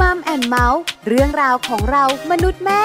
[0.00, 2.82] มัมแอนเมาส์เรื่องราวของเรามนุษย์แม่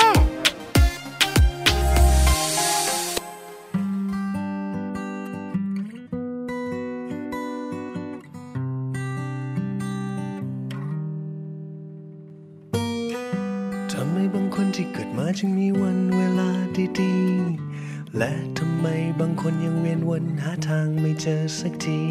[13.94, 16.50] ทำไมบางคนที่เกิดมาจึงมีวันเวลา
[17.00, 18.88] ดีๆ และทำไม
[19.20, 22.02] บางคนยังเวียนวนหาทางไม่เจอสักที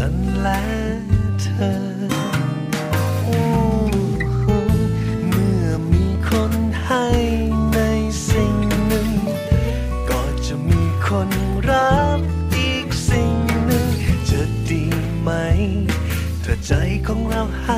[0.00, 0.62] ฉันและ
[1.40, 1.76] เธอ
[5.28, 6.52] เมื่อมีคน
[6.84, 7.06] ให้
[7.72, 7.78] ใน
[8.28, 8.54] สิ่ง
[8.86, 9.10] หนึ่ง
[10.10, 11.30] ก็จะมีคน
[11.70, 12.18] รับ
[12.54, 13.88] อีกสิ่งหนึ่ง
[14.30, 14.84] จะดี
[15.20, 15.30] ไหม
[16.44, 16.72] ถ้าใจ
[17.06, 17.68] ของเราให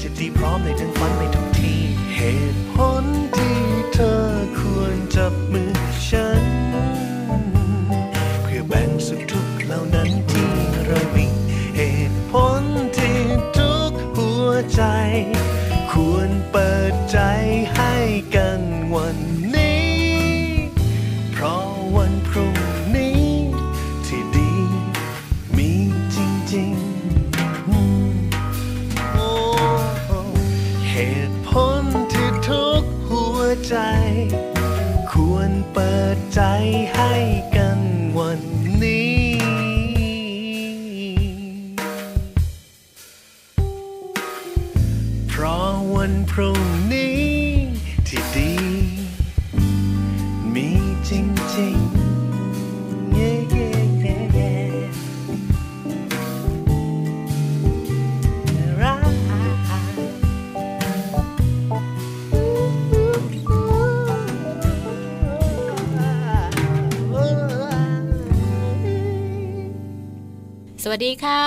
[0.00, 1.74] จะดีพร้อมในถึงฝันไม่ทุกที
[2.14, 2.20] เห
[2.52, 2.71] ตุผ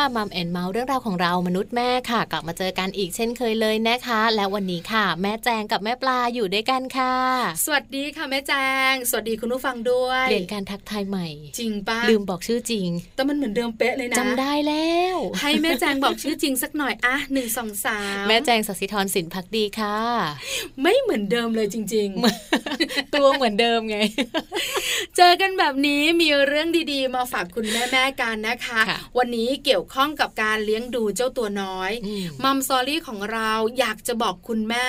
[0.06, 7.16] สวัสดีค่ะมัมแอนเมาส์เรื่องราวของเรามนุษย์แม่ค่ะ กลับมาเจอกันอีกเช่นเคยเลยนะคะ และวันนี้ค่ะ แม่แจงกับแม่ปลาอยู่ด้วยกันค่ะ
[7.66, 8.54] สวัสดีค่ะแม่แจ
[8.92, 11.28] ง สวัสดีคุณผู้ฟังด้วยเปลี่ยนการทักทายใหม่
[11.60, 19.98] จริงปะลืมบอกชื่อจริง แต่มันเหมือนเดิมเป๊ะเลยนะจำได้แล้ว ให้แม่แจงบอกชื่อจริงสักหน่อยอะหนึ่งสองสามแม่แจงสัสิธรสินพักดีค่ะ
[20.82, 22.10] ไม่เหมือนเดิมเลยจริง
[23.16, 34.88] ตัวเหมือนเดิมไงๆเจอกันแบบนี้มีเรื่องดีๆ มาฝากคุณแม่ๆกันนะคะค่ะวันนี้เกี่ยวข้องกับการเลี้ยงดูเจ้าตัวน้อยอืมมัมซอรี่ของเราอยากจะบอกคุณแม่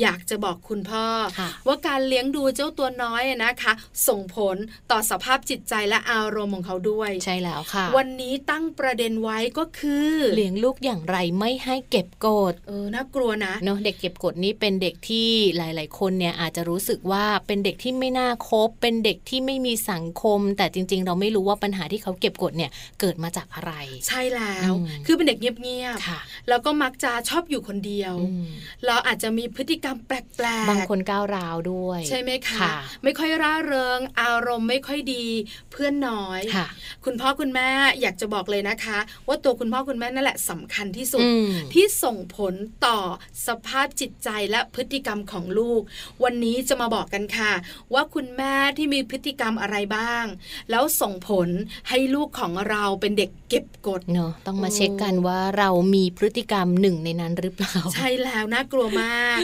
[0.00, 1.06] อยากจะบอกคุณพ่อ
[1.38, 3.72] ค่ะว่าการเลี้ยงดูเจ้าตัวน้อยอะนะคะ
[4.08, 4.56] ส่งผล
[4.90, 23.72] ต่อสภาพจิตใจและอารมณ์ของเขาด้วยใช่แล้วค่ะ วันนี้ตั้งประเด็นไว้ก็คือ เลี้ยงลูกอย่างไรไม่ให้เก็บกดเออน่ากลัวนะเนาะเด็กเก็บกดนี่เป็นเด็กที่หลาย ๆ คนเนี่ยอาจจะรู้สึกว่าเป็นเด็กที่ไม่น่าคบ เป็นเด็กที่ไม่มีสังคม แต่จริง ๆ เราไม่รู้ว่าปัญหาที่เขาเก็บกดเนี่ยเกิดมาจากอะไร
[24.08, 28.46] ใช่แล้วอืมคือเป็นเด็กเงียบค่ะๆแล้วก็มักจะชอบอยู่คนเดียวอืม
[28.86, 30.16] เราอาจจะมีพฤติกรรมแปล
[30.62, 35.26] กๆ บางคนก้าวร้าวด้วย ใช่ไหมคะค่ะไม่ค่อยร่าเริง อารมณ์ไม่ค่อยดี
[35.70, 36.66] เพื่อนน้อยค่ะ
[37.04, 37.68] คุณพ่อคุณแม่
[38.00, 38.98] อยากจะบอกเลยนะคะ
[39.28, 42.54] ว่าตัวคุณพ่อคุณแม่นั่นแหละสำคัญที่สุดอืมที่ส่งผล
[42.86, 42.98] ต่อ
[43.46, 45.80] สภาพจิตใจและพฤติกรรมของลูก
[46.24, 47.52] วันนี้จะมาบอกกันค่ะ
[47.94, 50.24] ว่าคุณแม่ที่มีพฤติกรรมอะไรบ้าง
[50.70, 51.48] แล้วส่งผล
[51.88, 59.38] ให้ลูกของเราเป็นเด็กเก็บกดเนาะต้องมาโอ้เช็คกันว่าเรามีพฤติกรรมหนึ่งในนั้นหรือเปล่า ใช่แล้วน่ากลัวมาก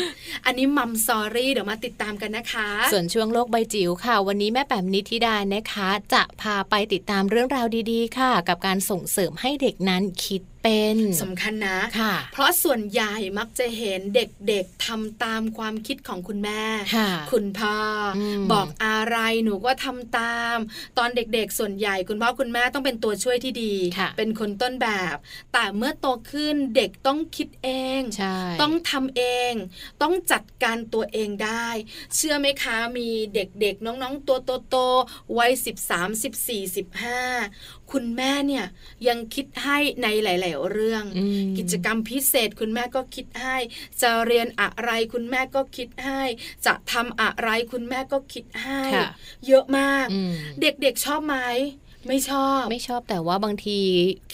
[0.47, 16.63] อันนี้มัมซอรี่เดี๋ยวมาติดตามกันนะคะ ส่วนช่วงโลกใบจิ๋วค่ะ วันนี้แม่แปมนิธิดานะคะ จะพาไปติดตามเรื่องราวดีๆ ค่ะ กับการส่งเสริมให้เด็กนั้นคิด เป็นสำคัญนะค่ะ เพราะส่วนใหญ่มักจะเห็นเด็กๆทำตามความคิดของคุณแม่
[16.97, 17.77] ค่ะคุณพ่อ
[18.19, 20.57] อมบอกอะไรหนูก็ทำตาม
[20.99, 25.17] ตอนเด็กๆส่วนใหญ่คุณพ่อคุณแม่ต้องเป็นตัวช่วยที่ดีค่ะเป็นคนต้นแบบ
[25.53, 27.69] แต่เมื่อโตขึ้นเด็กต้องคิดเอ
[27.99, 29.53] งใช่ต้องทำเอง
[30.03, 31.67] ต้องจัดการตัวเองได้
[32.15, 34.39] เชื่อไหมคะมีเด็กๆน้องๆตัว
[34.71, 35.53] โตๆวัย
[35.91, 38.65] 13 14 15 คุณแม่เนี่ย
[39.09, 43.57] ยังคิดให้ในหลาย ๆ เรื่องอืมกิจกรรมพิเศษ คุณแม่ก็คิดให้
[44.03, 46.23] จะเรียนอะไรคุณแม่ก็คิดให้
[46.67, 49.09] จะทำอะไรคุณแม่ก็คิดให้ค่ะ
[49.47, 51.37] เยอะมากอืมเด็กๆชอบไหม
[52.09, 53.79] ไม่ชอบ ไม่ชอบแต่ว่าบางที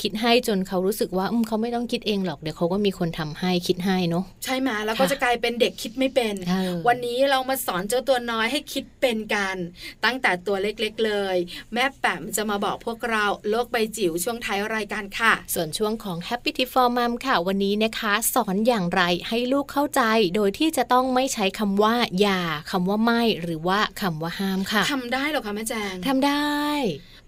[0.00, 9.56] คิดให้จนเขารู้สึกว่าอืมเขาไม่ต้องคิดเองหรอกเดี๋ยวเขาก็มีคนทำให้คิดให้เนาะใช่ไหมแล้วก็ค่ะจะกลายเป็นเด็กคิดไม่เป็นเออวันนี้เรามาสอนเจ้าตัวน้อยให้คิดเป็นกัน
[10.04, 11.36] ตั้งแต่ตัวเล็กๆเลย
[11.74, 20.02] แม่แป๋มจะมาบอกพวกเราโลกใบจิ๋วช่วงท้ายรายการค่ะ ส่วนช่วงของ Happy Tip for Mom ค่ะ วันนี้นะคะ สอนอย่างไรให้ลูกเข้าใจ
[20.36, 26.44] โดยที่จะต้องไม่ใช้คำว่าอย่าคำว่าไม่หรือว่าคำว่าห้ามค่ะทำได้เหรอคะแม่แจงทำได้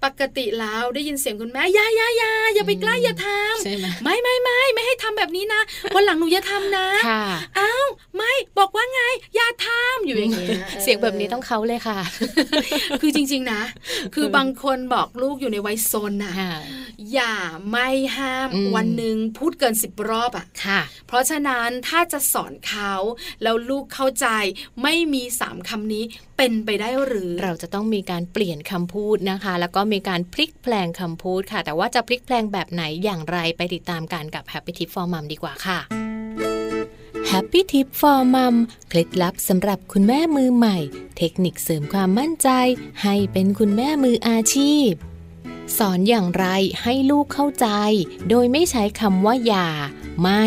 [0.05, 3.29] ปกติแล้วได้ยินเสียงคุณแม่อย่าอย่าอย่าอย่าไปใกล้อย่าท
[3.65, 5.61] ใช่ไหมำไม่ไม่ไม่ไม่ให้ทำแบบนี้นะ
[5.95, 7.25] วันหลังหนูอย่าทำนะค่ะ
[7.59, 9.03] อ้าวไม่บอกว่าไง
[9.37, 11.99] อย่าทำอยู่อย่างเงี้ยเสียงแบบนี้ต้องเขาเลยค่ะ
[13.01, 13.63] คือจริง ๆนะ
[14.15, 16.55] คือบางคนบอกลูกอยู่ในวัยซนน่ะค่ะ
[17.13, 17.37] อย่า
[17.71, 22.93] ไม่ห้ามอืมวันหนึ่งพูดเกินสิบรอบอะค่ะ เพราะฉะนั้นถ้าจะสอนเขา
[23.43, 24.27] แล้วลูกเข้าใจ
[24.83, 26.05] ไม่มีสามคำนี้
[26.37, 35.79] เป็นไปได้หรือ เราจะต้องมีการเปลี่ยนคำพูดนะคะ แล้วก็มีการพลิกแปลงคำพูดค่ะ แต่ว่าจะพลิกแปลงแบบไหนอย่างไรไปติดตามกันกับ Happy Tip for Mom ดีกว่าค่ะ
[37.31, 38.55] Happy Tip for Mom
[38.89, 40.79] เคล็ดลับสำหรับคุณแม่มือใหม่
[41.19, 42.49] เทคนิคเสริมความมั่นใจ
[43.03, 44.91] ให้เป็นคุณแม่มืออาชีพ
[45.79, 46.46] สอนอย่างไร
[46.82, 47.67] ให้ลูกเข้าใจ
[48.31, 49.69] โดยไม่ใช้คำว่าอย่า
[50.23, 50.44] ไม่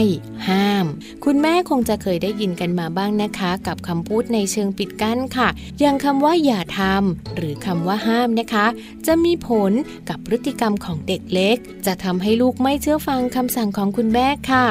[0.47, 0.85] ห้าม
[1.25, 5.47] คุณแม่คงจะเคยได้ยินกันมาบ้างนะคะ กับคำพูดในเชิงปิดกั้นค่ะ
[5.79, 8.65] อย่างคำว่าอย่าทำหรือคำว่าห้ามนะคะ
[9.07, 9.71] จะมีผล
[10.09, 14.67] กับพฤติกรรมของเด็กเล็ก จะทำให้ลูกไม่เชื่อฟังคำสั่งของคุณแม่ค่ะ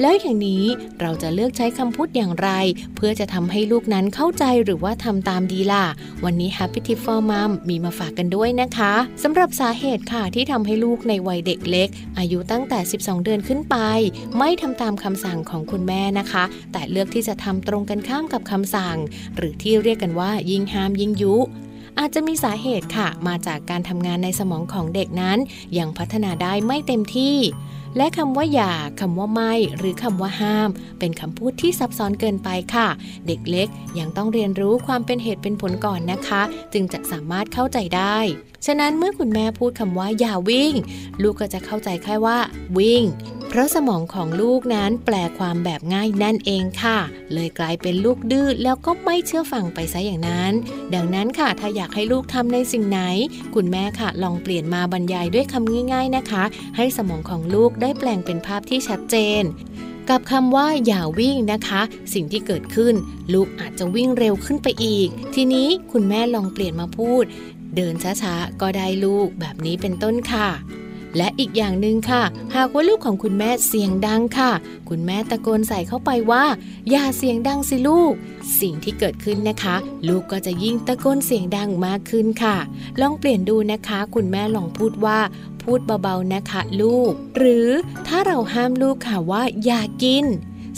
[0.00, 0.64] แล้วอย่างนี้
[1.00, 2.50] เราจะเลือกใช้คำพูดอย่างไร
[2.96, 5.84] เพื่อจะทำให้ลูกนั้นเข้าใจหรือว่าทำตามดีล่ะ
[6.24, 13.76] วันนี้ Happy Tip for Mom มีมาฝากกันด้วยนะคะสำหรับสาเหตุค่ะที่ทำให้ลูกในวัยเด็กเล็ก อายุตั้งแต่ 12 เดือนขึ้นไป
[14.38, 18.96] ไม่ทำตามคำสั่งของคุณแม่นะคะ แต่เลือกที่จะทำตรงกันข้ามกับคำสั่ง
[19.36, 21.34] หรือที่เรียกกันว่ายิ่งห้ามยิ่งยุ
[21.98, 25.38] อาจจะมีสาเหตุค่ะ มาจากการทำงานในสมองของเด็กนั้น
[25.78, 27.36] ยังพัฒนาได้ไม่เต็มที่
[27.96, 32.88] และคำว่าอย่าคำว่าไม่ หรือคำว่าห้าม เป็นคำพูดที่ซับซ้อนเกินไปค่ะ
[33.26, 38.18] เด็กเล็กยังต้องเรียนรู้ความเป็นเหตุเป็นผลก่อนนะคะ จึงจะสามารถเข้าใจได้
[38.66, 40.72] ฉะนั้นเมื่อคุณแม่พูดคำว่าอย่าวิ่ง
[41.22, 42.38] ลูกก็จะเข้าใจแค่ว่า
[42.78, 43.02] วิ่ง
[43.54, 46.98] เพราะสมองของลูกนั้นแปลความแบบง่ายนั่นเองค่ะ
[47.32, 50.52] เลยกลายเป็นลูกดื้อแล้วก็ไม่เชื่อฟังไปซะอย่างนั้น
[50.94, 53.00] ดังนั้นค่ะถ้าอยากให้ลูกทำในสิ่งไหน
[53.54, 56.44] คุณแม่ค่ะ ลองเปลี่ยนมาบรรยายด้วยคำง่าย ๆนะคะ
[56.76, 59.42] ให้สมองของลูกได้แปลงเป็นภาพที่ชัดเจน
[60.10, 61.82] กับคำว่าอย่าวิ่งนะคะ
[62.14, 62.94] สิ่งที่เกิดขึ้น
[63.34, 67.24] ลูกอาจจะวิ่งเร็วขึ้นไปอีก ทีนี้คุณแม่ลองเปลี่ยนมาพูด
[67.76, 70.48] เดินช้าๆ ก็ได้ลูกแบบนี้เป็นต้นค่ะ
[71.16, 72.22] และอีกอย่างหนึ่งค่ะ
[72.56, 74.52] หากว่าลูกของคุณแม่เสียงดังค่ะ
[74.88, 76.44] คุณแม่ตะโกนใส่เข้าไปว่า
[76.90, 78.12] อย่าเสียงดังสิลูก
[78.60, 79.76] สิ่งที่เกิดขึ้นนะคะ
[80.08, 82.56] ลูกก็จะยิ่งตะโกนเสียงดังมากขึ้นค่ะ
[83.00, 85.18] ลองเปลี่ยนดูนะคะ คุณแม่ลองพูดว่า
[85.62, 87.68] พูดเบาๆนะคะ ลูก หรือ
[88.06, 90.24] ถ้าเราห้ามลูกค่ะว่าอย่ากิน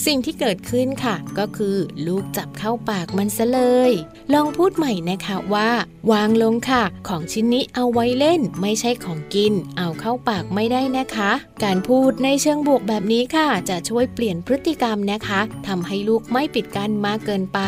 [0.05, 1.77] สิ่งที่เกิดขึ้นค่ะ ก็คือ
[2.07, 3.61] ลูกจับเข้าปากมันซะเล
[3.91, 3.93] ย
[4.35, 5.71] ลองพูดใหม่นะคะว่า
[6.13, 11.31] วางลงค่ะ ของชิ้นนี้เอาไว้เล่น ไม่ใช่ของกิน เอาเข้าปากไม่ได้นะคะ
[11.65, 17.61] การพูดในเชิงบวกแบบนี้ค่ะ จะช่วยเปลี่ยนพฤติกรรมนะคะทำให้ลูกไม่ปิดกั้นมากเกินไป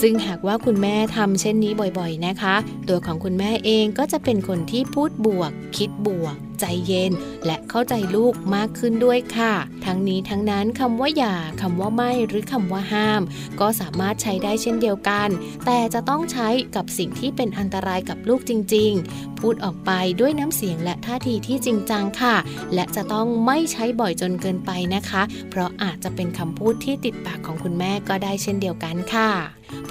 [0.00, 2.54] ซึ่งหากว่าคุณแม่ทำเช่นนี้บ่อยๆนะคะ
[2.88, 7.12] ตัวของคุณแม่เองก็จะเป็นคนที่พูดบวก คิดบวก ใจเย็น
[7.46, 9.54] และเข้าใจลูกมากขึ้นด้วยค่ะ
[9.86, 13.22] ทั้งนี้ทั้งนั้นคำว่าอย่าคำว่าไม่หรือคำว่าห้าม
[13.60, 15.28] ก็สามารถใช้ได้เช่นเดียวกัน
[15.66, 19.90] แต่จะต้องใช้กับสิ่งที่เป็นอันตรายกับลูกจริง ๆ พูดออกไป
[20.20, 22.36] ด้วยน้ำเสียงและท่าทีที่จริงจังค่ะ
[22.74, 29.30] และจะต้องไม่ใช้บ่อยจนเกินไปนะคะ เพราะอาจจะเป็นคำพูดที่ติดปากของคุณแม่ก็ได้เช่นเดียวกันค่ะ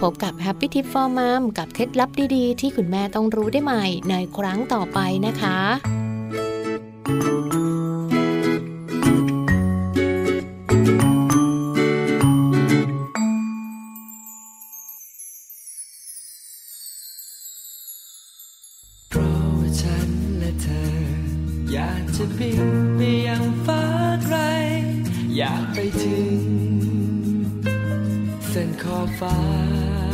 [0.01, 6.00] พบกับ Happy Tip for Mom กับเคล็ดลับดีๆ ที่คุณแม่ต้องรู้ได้ใหม่ในครั้งต่อไปนะคะ
[7.08, 7.10] อ
[21.72, 22.63] อยากจะบิน
[22.96, 23.84] ไปยังฟ้า
[24.25, 24.38] ไกล
[25.38, 26.31] อยากไปถึง
[28.50, 30.10] เส้นขอบฟ้า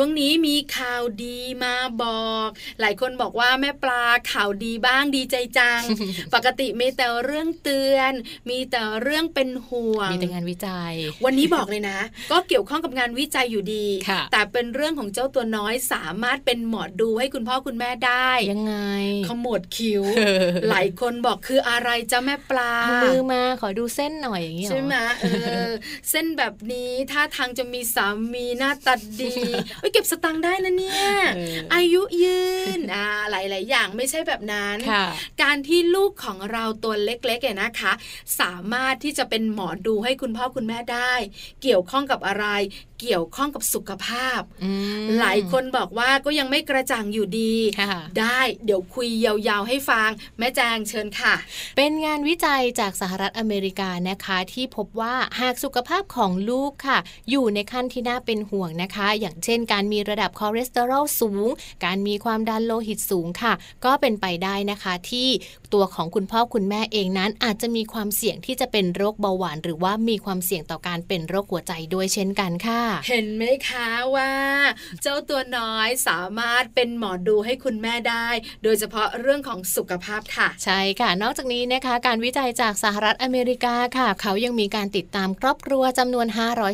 [0.00, 1.77] ช่วงนี้มีข่าวดีมา
[2.80, 5.80] หลายคนบอกว่าแม่ปลาข่าวดีบ้างดีใจจัง
[6.34, 8.12] ปกติมีแต่เรื่องเตือน
[8.50, 10.94] มีแต่เรื่องเป็นห่วง มีแต่งานวิจัย
[11.24, 11.98] วันนี้บอกเลยนะ
[12.32, 18.74] ก็เกี่ยวข้องกับงานวิจัยอยู่ดีค่ะแต่เป็นเรื่องของเจ้าตัวน้อยสามารถเป็นหมอดูให้คุณพ่อคุณแม่ได้ยังไง
[19.28, 20.02] ขมวดคิ้ว
[20.70, 25.26] หลายคนบอกคืออะไรจ้าแม่ปลาเอามือมาขอดูเส้นหน่อยอย่างนี้เหรอใช่ไหมเอ
[25.68, 25.70] อ
[26.10, 29.34] เส้นแบบนี้ท่าทางจะมีสามีหน้าตาดี
[29.80, 31.04] เอ้ยเก็บสตังค์ได้นะเนี่ย
[31.36, 35.04] เอออายุยืนอ่าหลาย ๆ อย่างไม่ใช่แบบนั้นค่ะ
[35.42, 37.92] การที่ลูกของเราตัวเล็ก ๆ เนี่ยนะคะ
[38.40, 41.12] สามารถที่จะเป็นหมอดูให้คุณพ่อคุณแม่ได้
[41.62, 42.46] เกี่ยวข้องกับอะไร
[43.00, 44.70] เกี่ยวข้องกับสุขภาพอื
[45.04, 51.34] มหลายคนบอกว่าก็ยังไม่กระจ่างอยู่ดีค่ะได้เดี๋ยวคุยยาว ๆ ให้ฟัง แม่แจงเชิญค่ะ
[51.76, 56.98] เป็นงานวิจัยจากสหรัฐอเมริกานะคะที่พบว่าหากสุขภาพของลูกค่ะ
[57.30, 61.46] อยู่ในขั้นที่น่าเป็นห่วงนะคะ อย่างเช่น การมีระดับคอเลสเตอรอลสูง
[61.84, 63.52] การมีความดันโลหิตสูงค่ะ
[63.84, 65.28] ก็เป็นไปได้นะคะที่
[65.72, 74.32] ตัวของคุณพ่อคุณแม่เองนั้นอาจจะมีความเสี่ยงที่จะเป็นโรคเบาหวาน หรือว่ามีความเสี่ยงต่อการเป็นโรคหัวใจด้วยเช่นกันค่ะ เห็นไหมคะว่า
[75.02, 78.28] เจ้าตัวน้อยสามารถเป็นหมอดูให้คุณแม่ได้
[78.62, 86.26] โดยเฉพาะเรื่องของสุขภาพค่ะ ใช่ค่ะ นอกจากนี้นะคะ การวิจัยจากสหรัฐอเมริกาค่ะ เขายังมีการติดตามครอบครัวจำนวน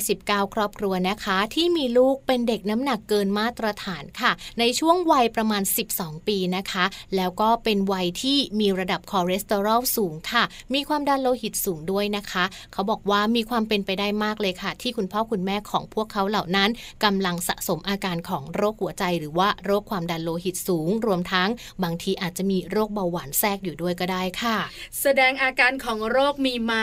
[0.04, 5.62] 519 ครอบครัวนะคะ ที่มีลูกเป็นเด็กน้ำหนักเกินมาตรฐานค่ะ ในช่วงวัยประมาณ
[5.98, 6.84] 12 ปีนะคะ
[7.16, 16.70] แล้วก็เป็นวัยที่มีระดับคอเลสเตอรอลสูงค่ะ มีความดันโลหิตสูงด้วยนะคะ เขาบอกว่ามีความเป็นไปได้มากเลยค่ะ ที่คุณพ่อคุณแม่ของพวกเขาเหล่านั้น
[17.04, 21.48] กำลังสะสมอาการของโรคหัวใจ หรือว่าโรคความดันโลหิตสูง รวมทั้ง
[21.82, 24.56] บางทีอาจจะมีโรคเบาหวานแทรกอยู่ด้วยก็ได้ค่ะ
[25.02, 26.74] แสดงอาการของโรคมีไหม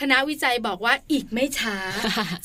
[0.00, 1.76] คณะวิจัยบอกว่าอีกไม่ช้า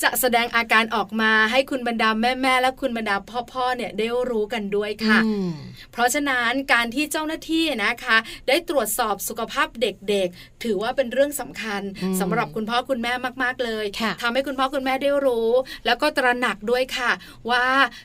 [0.02, 3.16] จะแสดงอาการออกมาให้คุณบรรดาแม่ๆและคุณบรรดา
[3.52, 5.53] พ่อๆเนี่ยได้รู้กันด้วยค่ะอืม
[5.92, 8.16] เพราะฉะนั้นการที่เจ้าหน้าที่นะคะ
[8.48, 13.12] ได้ตรวจสอบสุขภาพเด็กๆ ถือว่าเป็นเรื่องสำคัญอืมสำหรับคุณพ่อคุณแม่
[13.42, 15.50] มากๆเลยค่ะทำให้คุณพ่อคุณแม่ได้รู้
[15.86, 17.10] แล้วก็ตระหนักด้วยค่ะ
[17.50, 17.64] ว่า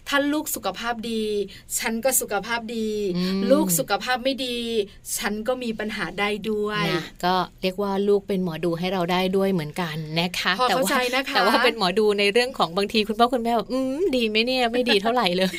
[0.10, 1.24] ท่านลูกสุขภาพดี
[1.80, 4.58] ฉันก็สุขภาพดีอืมลูกสุขภาพไม่ดี
[5.18, 15.50] ฉันก็มีปัญหาได้ด้วยนะก็เรียกว่าลูกเป็นหมอดูให้เราได้ด้วยเหมือนกันนะคะพอแต่เข้าว่าใจนะคะแต่ว่าเป็นหมอดูในเรื่องของบางทีคุณพ่อคุณแม่แบบอืมดีไหมเนี่ยไม่ดีเท่าไหร่เลย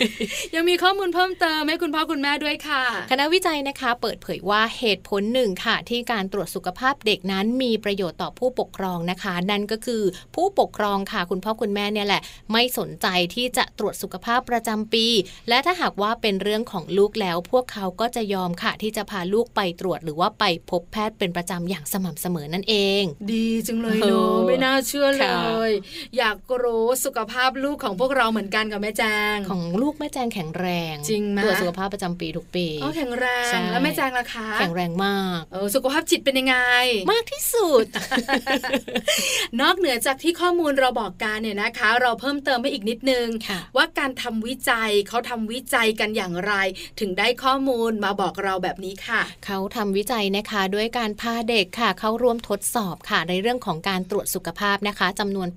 [0.55, 10.03] ยังมีข้อมูลเพิ่มเติมให้คุณพ่อคุณแม่ด้วยค่ะ คณะวิจัยนะคะเปิดเผยว่าเหตุผลหนึ่งค่ะ ที่การตรวจสุขภาพเด็กนั้นมีประโยชน์ต่อผู้ปกครองนะคะ นั่นก็คือ
[10.35, 15.07] ผู้ปกครองค่ะ คุณพ่อคุณแม่เนี่ยแหละ ไม่สนใจที่จะตรวจสุขภาพประจำปี
[15.49, 25.71] และถ้าหากว่าเป็นเรื่องของลูกแล้ว พวกเขาก็จะยอมค่ะ ที่จะพาลูกไปตรวจหรือว่าไปพบแพทย์เป็นประจำอย่างสม่ำเสมอนั่นเอง ดีจังเลยเอเนาะอไม่น่าเชื่อเลค่ะย
[26.19, 29.03] อยากรู้สุขภาพลูกของพวกเราเหมือนกันกับแม่แจ
[29.35, 36.57] งของลูกแม่แจงแข็งแรงจริงไหมตรวจสุขภาพประจำปีทุกปีอ๋อแข็งแรใช่งแล้วแม่แจงล่ะคะ แข็งแรงมากเออสุขภาพจิตเป็นยังไง
[37.13, 37.85] มากที่สุด
[39.61, 46.53] นอกเหนือจากที่ข้อมูลเราบอกกันเนี่ยนะคะ เราเพิ่มเติมไปอีกนิดนึงค่ะว่าการทำวิจัยเขาทำวิจัยกันอย่างไร
[47.01, 55.49] ถึงได้ข้อมูลมาบอกเราแบบนี้ค่ะ เขาทำวิจัยนะคะด้วยการพาเด็กค่ะ เข้าร่วมทดสอบค่ะ ในเรื่องของการตรวจสุขภาพนะคะจำนวน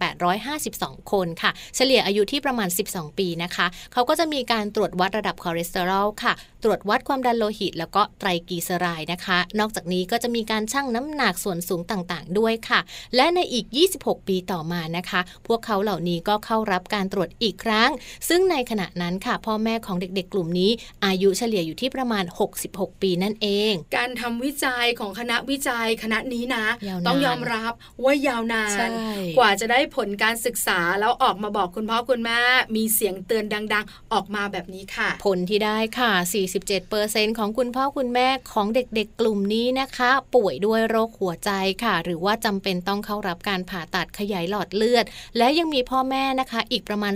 [0.51, 5.92] 852 คนค่ะ เฉลี่ยอายุที่ประมาณ 12 ปีนะคะ เขาก็จะมีการตรวจวัดระดับคอเลสเตอรอล
[6.23, 12.79] ค่ะ ตรวจวัดความดันโลหิต แล้วก็ไตรกลีเซอไรด์นะคะ นอกจากนี้ก็จะมีการชั่งน้ำหนักส่วนสูงต่างๆ ด้วยค่ะ
[13.15, 13.65] และในอีก
[13.97, 17.89] 26 ปีต่อมานะคะ พวกเขาเหล่านี้ก็เข้ารับการตรวจอีกครั้ง
[18.29, 20.71] ซึ่งในขณะนั้นค่ะ พ่อแม่ของเด็กๆ กลุ่มนี้
[21.05, 22.23] อายุเฉลี่ยอยู่ที่ประมาณ
[22.67, 27.73] 66 ปีนั่นเอง การทำวิจัยของคณะวิจัยคณะนี้นะยาวนานต้องยอมรับ
[28.03, 28.89] ว่ายาวนานใช่
[29.37, 32.39] กว่าจะได้ผลการศึกษาแล้วออกมาบอกคุณพ่อคุณแม่
[32.75, 36.11] มีเสียงเตือนดัง ๆ ออกมาแบบนี้ค่ะ ผลที่ได้ค่ะ
[36.53, 41.51] 47%ของคุณพ่อคุณแม่ของเด็กๆกลุ่มนี้นะคะ ป่วยด้วยโรคหัวใจ
[41.83, 45.05] ค่ะ หรือว่าจำเป็นต้องเข้ารับการผ่าตัดขยายหลอดเลือด
[45.37, 47.13] และยังมีพ่อแม่นะคะ อีกประมาณ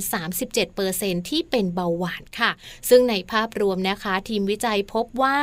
[0.64, 2.52] 37%ที่เป็นเบาหวานค่ะ
[2.90, 5.38] ซึ่งในภาพรวมนะคะ ทีมวิจัยพบว่า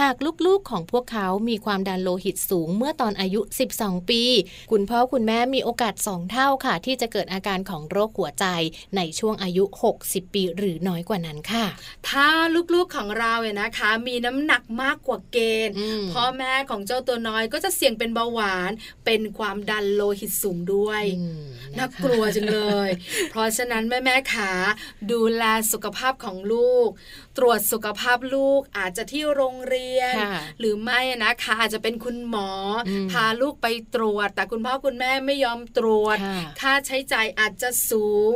[0.00, 3.40] หากลูกๆของพวกเขามีความดันโลหิตสูงเมื่อตอนอายุ
[3.76, 4.22] 12 ปี
[4.70, 8.46] คุณพ่อคุณแม่มีโอกาส 2 เท่าค่ะ ที่จะเกิดอาการของโรคหัวใจ
[8.96, 9.64] ในช่วงอายุ
[10.00, 11.64] 60 ปี หรือน้อยกว่านั้นค่ะ
[12.08, 12.28] ถ้า
[12.74, 18.70] ลูกๆของเราเนี่ยนะคะ มีน้ำหนักมากกว่าเกณฑ์อืมพ่อแม่ของเจ้าตัวน้อยก็จะเสี่ยงเป็นเบาหวาน
[19.04, 21.44] เป็นความดันโลหิตสูงด้วยอืม
[21.78, 22.90] น่าะคะกลัวจังเลย
[23.30, 24.52] เพราะฉะนั้นแม่แม่ๆขา
[25.12, 26.88] ดูแลสุขภาพของลูก
[27.38, 32.50] ตรวจสุขภาพลูกอาจจะที่โรงเรียนค่ะหรือไม่นะคะ อาจจะเป็นคุณหมอ
[32.88, 38.34] อมพาลูกไปตรวจ แต่คุณพ่อคุณแม่ไม่ยอมตรวจ ค่ะค่าใช้จ่ายอาจจะสูง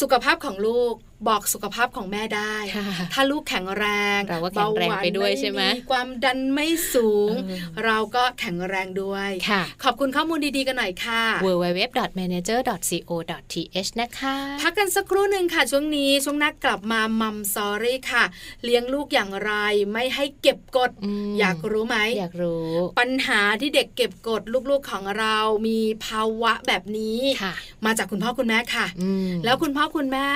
[0.00, 0.94] สุขภาพของลูก
[1.28, 3.86] บอกสุขภาพของแม่ได้ค่ะถ้าลูกแข็งแร
[4.18, 18.19] งเราก็แข็งแรงไปด้วยใช่ไหมความดันไม่สูงเออเราก็แข็งแรงด้วยค่ะขอบคุณข้อมูลดีๆกันหน่อยค่ะ www.manager.co.th นะคะ พักกันสักครู่หนึ่งค่ะช่วงนี้ช่วงหนักกลับมามัมซอรี่ค่ะ
[18.64, 19.52] เลี้ยงลูกอย่างไร
[19.92, 27.54] ไม่ให้เก็บกดอืมอยากรู้ไหมอยากรู้ ปัญหาที่เด็กเก็บกดลูกๆของเรามีภาวะแบบนี้ค่ะ
[27.84, 30.28] มาจากคุณพ่อคุณแม่ค่ะอืมแล้วคุณพ่อคุณแม่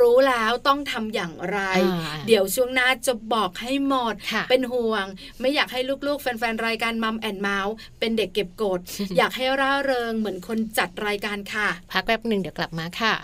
[0.00, 5.06] รู้แล้วต้องทำอย่างไรอ่าเดี๋ยวช่วงหน้าจะบอกให้หมดค่ะเป็นห่วง
[5.40, 8.80] ไม่อยากให้ลูกๆ แฟนๆ รายการมัมแอนเมาส์เป็นเด็กเก็บกด
[9.16, 13.14] อยากให้ร่าเริงเหมือนคนจัดรายการค่ะ พักแป๊บหนึ่งเดี๋ยวกลับมาค่ะ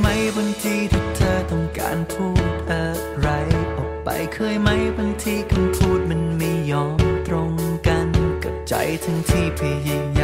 [0.00, 2.84] ไหมบางทีที่เธอต้องการพูดอะ
[3.20, 3.28] ไร
[3.76, 7.52] ออกไปเคยไหมบางทีคำพูดมันไม่ยอมตรง
[7.86, 8.08] กัน
[8.44, 10.20] กับใจทั้งที่พยาย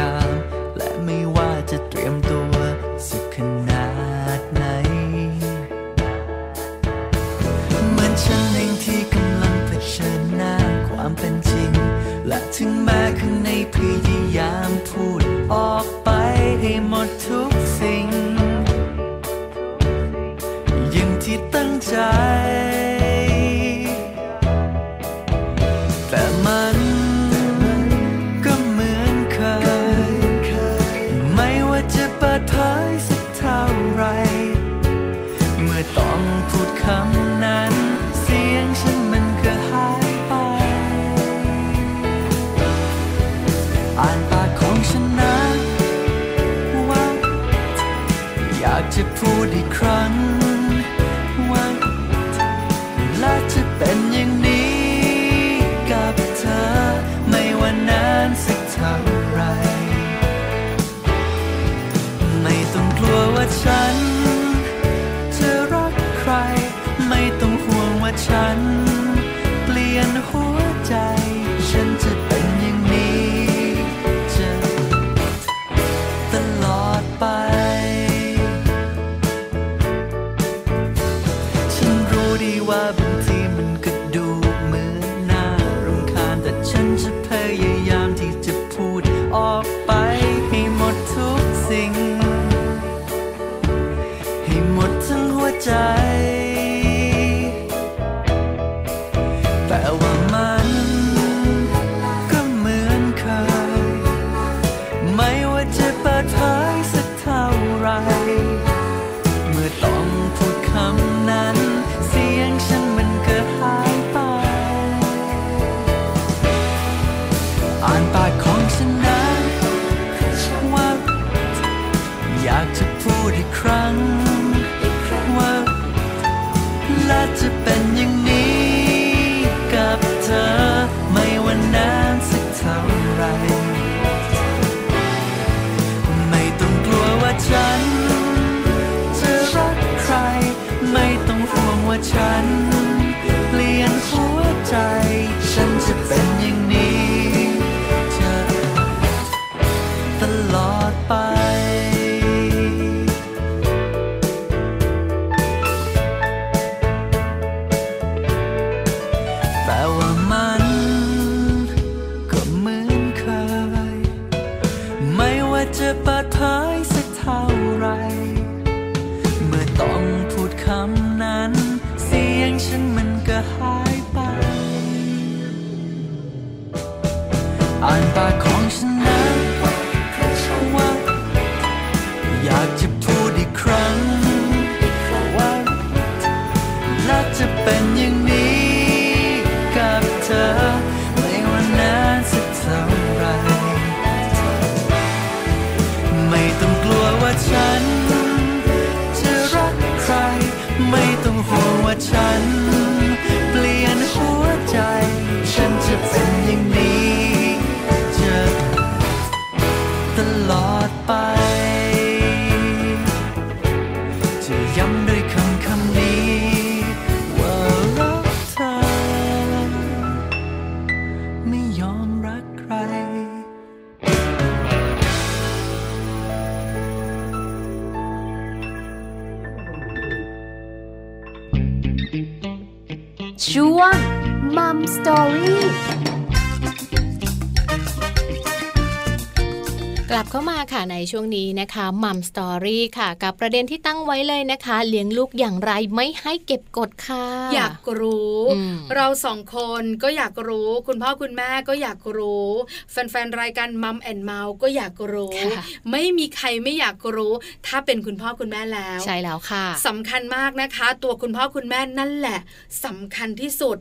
[240.71, 252.49] ค่ะในช่วงนี้นะคะ Mom Story ค่ะ กับประเด็นที่ตั้งไว้เลยนะคะ เลี้ยงลูกอย่างไรไม่ให้เก็บกดค่ะ อยากรู้อืมเราสองคนก็อยากรู้ คุณพ่อคุณแม่ก็อยากรู้
[252.91, 257.33] แฟนๆรายการ Mom and Mouth ก็อยากรู้ค่ะไม่มีใครไม่อยากรู้
[257.67, 262.39] ถ้าเป็นคุณพ่อคุณแม่แล้ว ใช่แล้วค่ะสำคัญมากนะคะ ตัวคุณพ่อคุณแม่นั่นแหละ
[262.85, 263.77] สำคัญที่สุด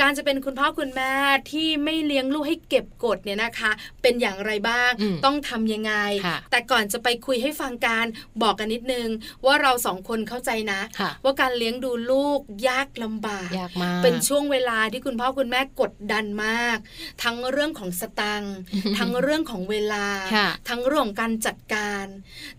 [0.00, 1.12] การจะเป็นคุณพ่อคุณแม่
[1.50, 3.70] ที่ไม่เลี้ยงลูกให้เก็บกดเนี่ยนะคะ
[4.02, 5.94] เป็นอย่างไรบ้างอืมต้องทำยังไง
[6.26, 8.06] ค่ะแต่ก่อนจะไปคุยให้ฟังการ
[8.42, 9.08] บอกกันนิดนึง
[9.44, 16.76] ว่าเราสองคนเข้าใจนะค่ะว่าการเลี้ยงดูลูกยากลำบากยากมากเป็นช่วงเวลาที่คุณพ่อคุณแม่กดดันมาก
[17.22, 18.56] ทั้งเรื่องของสตังค์
[18.98, 22.06] ทั้งเรื่องของเวลาค่ะทั้งเรื่องของการจัดการ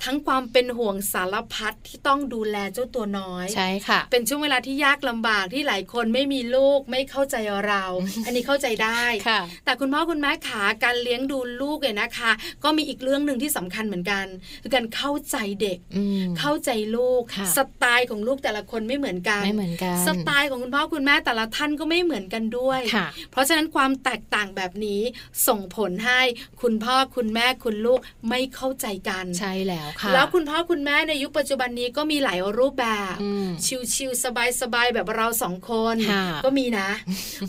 [0.03, 7.35] ทั้งความเป็นห่วงสารพัดที่ต้องดูแลเจ้าตัวน้อยใช่ค่ะ เป็นช่วงเวลาที่ยากลำบากที่หลายคนไม่มีลูกไม่เข้าใจ
[7.67, 7.83] เรา
[8.25, 12.31] อันนี้เข้าใจได้ค่ะแต่คุณพ่อคุณแม่ขาการเลี้ยงดูลูกเนี่ยนะคะ
[12.63, 14.25] ก็มีอีกเรื่องหนึ่งที่สำคัญเหมือนกัน
[14.61, 25.01] คือการเข้าใจเด็กอืมเข้าใจลูกค่ะสไตล์ของลูกแต่ละคนไม่เหมือนกันไม่เหมือนกัน สไตล์ของคุณพ่อคุณแม่แต่ละท่านก็ไม่เหมือนกันด้วยค่ะเพราะฉะนั้นความแตกต่างแบบนี้
[25.47, 26.21] ส่งผลให้
[26.61, 33.47] คุณพ่อคุณแม่คุณลูกไม่เข้าใจกันใช่แล้วค่ะแล้วคุณพ่อคุณแม่ในยุคปัจจุบันนี้ก็มีหลายรูปแบบอืม
[33.93, 34.23] ชิลๆ
[34.61, 36.89] สบายๆแบบเราสองคนค่ะก็มีนะ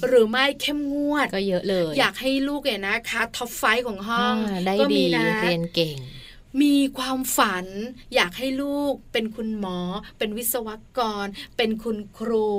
[0.06, 5.95] หรือไม่เข้มงวดก็เยอะเลย อยากให้ลูกเนี่ยนะคะท็อปไฟว์ของห้องาได้ก็ดีมีนะเรียนเก่ง
[6.62, 7.66] มีความฝัน
[8.14, 9.78] อยากให้ลูกเป็นคุณหมอ
[10.18, 12.50] เป็นวิศวกร เป็นคุณครู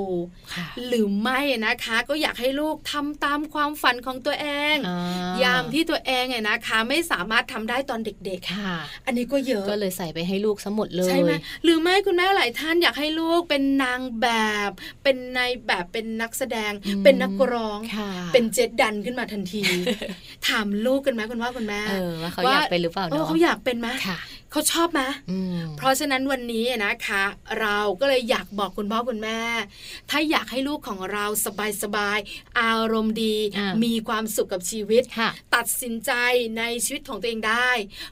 [0.54, 11.32] ค่ะหรือไม่นะคะ ก็อยากให้ลูกทำตามความฝันของตัวเองอ่ายามที่ตัวเองเนี่ยนะคะ ไม่สามารถทำได้ตอนเด็กค่ะๆอันนี้ก็เยอะก็เลยใส่ไปให้ลูกทั้งหมดเลยใช่ไหม
[11.64, 14.28] หรือไม่คุณแม่หลายท่านอยากให้ลูกเป็นนางแบ
[14.68, 14.70] บ
[15.02, 19.62] เป็นนายแบบเป็นนักแสดงอืมเป็นนักร้องค่ะเป็นเจ็ดดันขึ้นมาทันที
[20.48, 24.16] ถามลูกกันไหมคุณพ่อคุณแม่เออว่าเขาอยากเป็นหรือเปล่าเออเนาะเขาอยากเป็นไหมค่ะ
[24.52, 27.24] เขาชอบไหมอืมเพราะฉะนั้นวันนี้นะคะ
[27.60, 29.40] เราก็เลยอยากบอกคุณพ่อคุณแม่
[30.10, 31.24] ถ้าอยากให้ลูกของเรา
[31.82, 36.12] สบายๆอารมณ์ดีอ่ามีมีความสุขกับชีวิตค่ะตัดสินใจ
[36.58, 37.70] ในชีวิตของตัวเองได้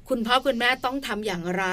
[0.09, 1.65] คุณพ่อคุณแม่ต้องทำอย่างไร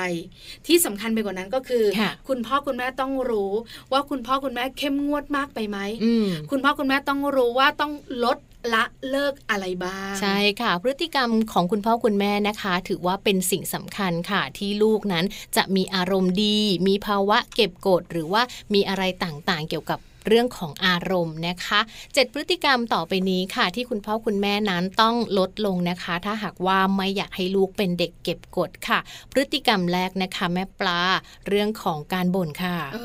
[0.68, 3.52] ที่สำคัญไปกว่านั้นก็คือค่ะคุณพ่อคุณแม่ต้องรู้
[3.92, 7.94] ว่าคุณพ่อคุณแม่เข้มงวดมากไปไหมอืมคุณพ่อคุณแม่ต้องรู้ว่าต้อง
[8.26, 8.38] ลด
[8.74, 18.42] ละเลิกอะไรบ้าง ใช่ค่ะ พฤติกรรมของคุณพ่อคุณแม่นะคะ ถือว่าเป็นสิ่งสำคัญค่ะที่ลูกนั้นจะมีอารมณ์ดี มีภาวะเก็บกดหรือว่า
[18.74, 21.80] มีอะไรต่างๆ เกี่ยวกับ เรื่องของอารมณ์นะคะ
[22.14, 29.00] เจ็ดพฤติกรรมต่อไปนี้ค่ะ ที่คุณพ่อคุณแม่นั้นต้องลดลงนะคะ ถ้าหากว่าไม่อยากให้ลูกเป็นเด็กเก็บกดค่ะ
[29.32, 31.02] พฤติกรรมแรกนะคะ แม่ปลา
[31.48, 33.00] เรื่องของการบ่นค่ะ เอ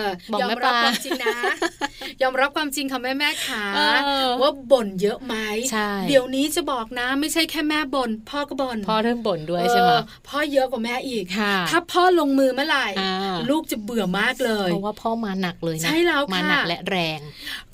[0.00, 1.38] อบอกยอมแม่รับปลาความจริงนะ
[2.22, 3.80] ยอมรับความจริงค่ะแม่แม่ขาเอ
[4.24, 5.34] อว่าบ่นเยอะไหม
[5.72, 17.20] ใช่เดี๋ยวนี้จะบอกนะ ไม่ใช่แค่แม่บ่นพ่อก็บ่นพ่อเริ่มบ่นด้วยใช่ไหมเออพ่อเยอะกว่าแม่อีกค่ะถ้าพ่อลงมือเมื่อไหร่อ่าลูกจะเบื่อมากเลยเพราะว่าพ่อมาหนักเลยนะใช่แล้วค่ะมาหนักและแรง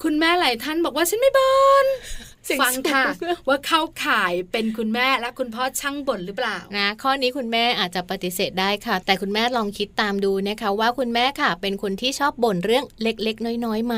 [0.02, 1.48] คุณแม่หลายท่านบอกว่าฉันไม่บ่
[1.84, 1.86] น
[2.44, 13.96] เสียงฟังค่ะสูงว่าเข้าข่ายเป็นคุณแม่และคุณพ่อช่างบ่นหรือเปล่านะข้อนี้คุณแม่อาจจะปฏิเสธได้ค่ะ แต่คุณแม่ลองคิดตามดูนะคะว่าคุณแม่ค่ะ เป็นคนที่ชอบบ่นเรื่องเล็กๆ น้อยๆไหม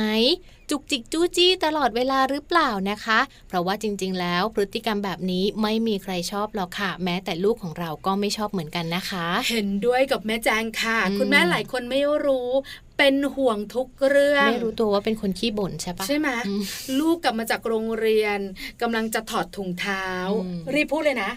[0.70, 12.50] จุกจิกจู้จี้ตลอดเวลาหรือเปล่านะคะ เพราะว่าจริงๆ แล้วพฤติกรรมแบบนี้ไม่มีใครชอบหรอกค่ะ แม้แต่ลูกของเราก็ไม่ชอบเหมือนกันนะคะ เห็นด้วยกับแม่แจงค่ะอืมคุณแม่หลายคนไม่รู้
[12.98, 16.62] เป็นห่วงทุกเรื่องไม่รู้ตัวว่าเป็นคนขี้บ่นใช่ปะใช่ไหมอืม
[16.98, 18.38] ลูกกลับมาจากโรงเรียน
[18.82, 20.06] กำลังจะถอดถุงเท้า
[20.44, 21.30] อืมรีบพูดเลยนะ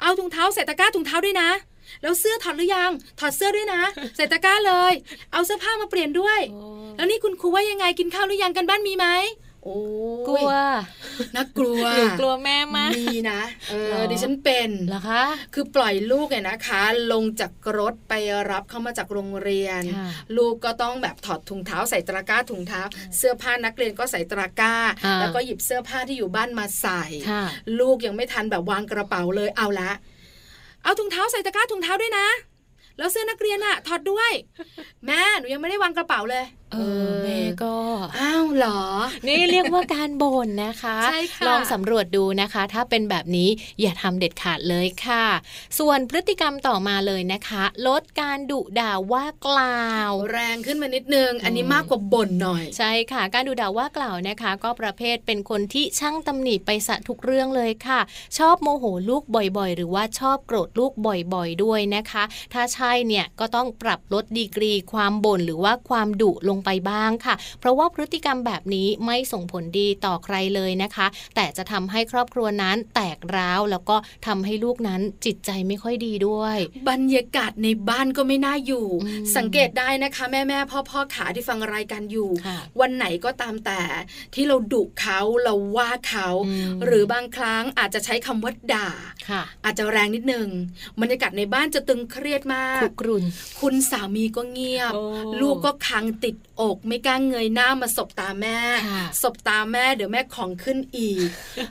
[0.00, 1.50] เอาถุงเท้าใส่ตะกร้าถุงเท้าด้วยนะ
[2.02, 3.82] แล้วเสื้อถอดหรือยัง ถอดเสื้อด้วยนะ
[4.16, 4.92] ใส่ตะกร้าเลย
[5.32, 6.60] เอาเสื้อผ้ามาเปลี่ยนด้วยโอ้
[6.96, 9.06] แล้วนี่คุณครูว่ายังไงกินข้าวหรือยังกันบ้านมีไหม
[9.66, 9.80] โอ้
[10.20, 10.50] ยกลัว
[11.36, 15.22] น่ากลัวหรือกลัวแม่มากมีนะเอเหรออดิฉันเป็นเหรอคะ
[15.54, 18.12] คือปล่อยลูกเนี่ยนะคะ ลงจากรถไป
[18.50, 22.80] รับเข้ามาจากโรงเรียนค่ะลูกก็ต้องแบบถอดถุงเท้าใส่ตะกร้าถุงเท้า
[23.16, 24.74] เสื้อผ้านักเรียนก็ใส่ตะกร้า
[25.04, 27.44] อ่าแล้วก็หยิบเสื้อผ้าที่อยู่บ้านมาใส่ค่ะ
[27.80, 29.90] ลูกยังไม่ทันแบบวางกระเป๋าเลยเอาละ
[30.84, 32.26] เอาถุงเท้าใส่ตะกร้าถุงเท้าด้วยนะ
[32.98, 34.32] แล้วเสื้อนักเรียนอะถอดด้วย
[35.06, 36.76] แม่หนูยังไม่ได้วางกระเป๋าเลยเอ
[37.06, 37.76] อแม่ก็
[38.20, 38.80] อ้าวเหรอ
[39.26, 43.48] นี่เรียกว่าการบ่นนะคะใช่ค่ะลองสำรวจดูนะคะ ถ้าเป็นแบบนี้
[43.80, 45.24] อย่าทำเด็ดขาดเลยค่ะ
[45.78, 58.00] ส่วนพฤติกรรมต่อมาเลยนะคะ ลดการดุด่าว่ากล่าว แรงขึ้นมานิดนึง อันนี้มากกว่าบ่นหน่อย ใช่ค่ะ การดูด่าว่ากล่าวนะคะ ก็ประเภทเป็นคนที่ช่างตำหนิไปสะทุกเรื่องเลยค่ะ
[58.38, 76.56] ชอบโมโหลูกบ่อยๆ หรือว่าชอบโกรธลูกบ่อยๆ ด้วยนะคะ ถ้าใช่เนี่ยก็ต้องปรับลดดีกรี ความบ่นหรือว่าความดุลงไปบ้างค่ะ เพราะว่าพฤติกรรมแบบนี้ไม่ส่งผลดีต่อใครเลยนะคะ แต่จะทำให้ครอบครัวนั้นแตกร้าวแล้วก็ทำให้ลูกนั้นจิตใจไม่ค่อยดีด้วย
[76.90, 83.82] บรรยากาศในบ้านก็ไม่น่าอยู่อืมสังเกตได้นะคะ แม่แม่พ่อพ่อขาที่ฟังรายการอยู่ค่ะวันไหนก็ตามแต่
[84.34, 89.15] ที่เราดุเขาเราว่าเขาอืมหรือบางครั้งอาจจะใช้คำว่าด่าค่ะ
[89.64, 90.48] อาจจะแรงนิดนึง
[91.00, 93.24] บรรยากาศในบ้านจะตึงเครียดมากครุกรุน
[93.60, 95.02] คุณสามีก็เงียบโอ้
[95.40, 98.58] ลูกก็คังติดอก ไม่กล้าเงยหน้ามาสบตาแม่
[98.88, 101.28] ค่ะสบตาแม่เดี๋ยวแม่ของขึ้นอีก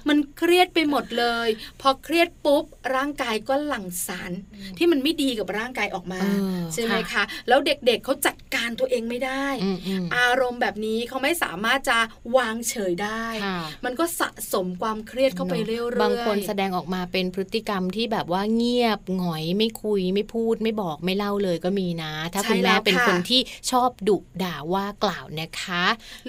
[0.08, 1.48] มันเครียดไปหมดเลย
[1.82, 2.63] พอเครียดปุ๊บ
[2.96, 4.32] ร่างกายก็หลั่งสาร
[4.78, 11.98] ที่มันไม่ดีกับร่างกายออกมาเออใช่ไหมค่ะคะ แล้วเด็กๆเขาจัดการตัวเองไม่ได้อืมอืมอารมณ์แบบนี้เขาไม่สามารถจะ
[12.38, 25.84] วางเฉยได้ค่ะมันก็สะสมความเครียดเข้าไปเรื่อยๆบางคนแสดงออกมาเป็นพฤติกรรมที่แบบว่าเงียบหงอยไม่คุยไม่พูดไม่บอกไม่เล่าเลยก็มีนะ ถ้าใช่คุณแม่แล้วเป็นค่ะคนที่ชอบดุด่าว่ากล่าวนะคะ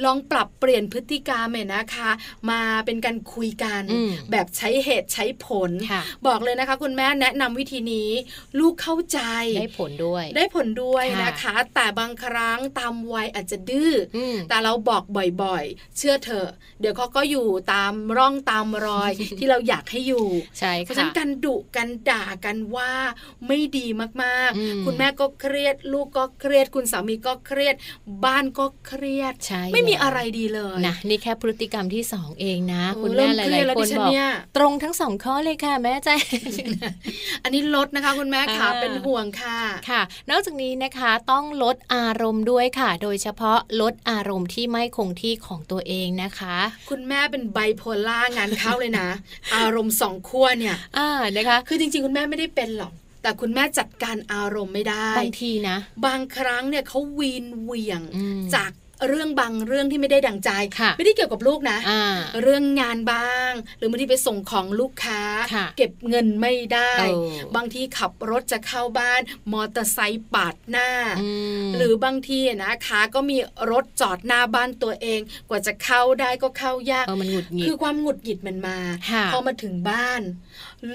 [0.05, 2.11] ลองปรับเปลี่ยนพฤติกรรมเนี่ยนะคะ
[2.51, 8.11] มาเป็นการคุยกันอืมแบบใช้เหตุใช้ผลค่ะบอกเลยนะคะ คุณแม่แนะนำวิธีนี้
[8.59, 9.21] ลูกเข้าใจ
[9.59, 15.03] ได้ผลด้วย ได้ผลด้วยค่ะนะคะ แต่บางครั้งตามวัยอาจจะดื้อออืมแต่เราบอก
[15.43, 16.49] บ่อยๆ เชื่อเถอะ
[16.81, 20.27] เดี๋ยวเขาก็อยู่ตามร่องตามรอยที่เราอยากให้อยู่
[20.59, 22.93] ใช่เพราะฉะค่ะนั้นการดุกันด่ากันว่า
[23.47, 23.87] ไม่ดี
[24.23, 27.75] มากอืมๆคุณแม่ก็เครียด ลูกก็เครียด คุณสามีก็เครียด
[28.25, 36.09] บ้านก็เครียดใช่ไม่มีแล้วอะไรดีเลยนะนี่แค่พฤติกรรมที่สองเองนะโอ้คุณเริ่แม่มหเครีลายดแล้วๆคนดิฉันบอกเนี่ยตรงทั้งสองข้อเลยค่ะแม่ใจ
[37.45, 39.59] อันนี้ลดนะคะ คุณแม่ขาอ่าเป็นห่วงค่ะ
[39.91, 46.57] ค่ะ นอกจากนี้นะคะต้องลดอารมณ์ด้วยค่ะ โดยเฉพาะลดอารมณ์ที่ไม่คงที่ของตัวเองนะคะ
[46.91, 49.09] คุณแม่เป็นไบโพล่างานเข้าเลยนะ
[49.57, 58.73] อารมณ์สองขั้วเนี่ยอ่านะคะ คือจริง ๆ คุณแม่ไม่ได้เป็นหรอกแต่คุณแม่จัดการอารมณ์ไม่ได้บางทีนะ บางครั้งเนี่ยเขาวีนเหวี่ยงอืมจาก
[59.09, 62.03] เรื่องบางเรื่องที่ไม่ได้ดังใจค่ะไม่ได้เกี่ยวกับลูกนะอ่า
[62.43, 65.21] เรื่องงานบ้าง หรือบางทีไปส่งของลูกค้า
[65.55, 69.21] ค่ะเก็บเงินไม่ได้เออบางทีขับรถจะเข้าบ้าน
[69.53, 70.89] มอเตอร์ไซค์ปาดหน้า
[71.21, 71.29] อื
[71.67, 73.37] มหรือบางทีนะคะก็มี
[73.71, 78.79] รถจอดหน้าบ้านตัวเอง กว่าจะเข้าได้ก็เข้ายากเออมันหงุดหงิดคือความหงุดหงิดมันมา
[79.11, 80.23] ค่ะพอมาถึงบ้าน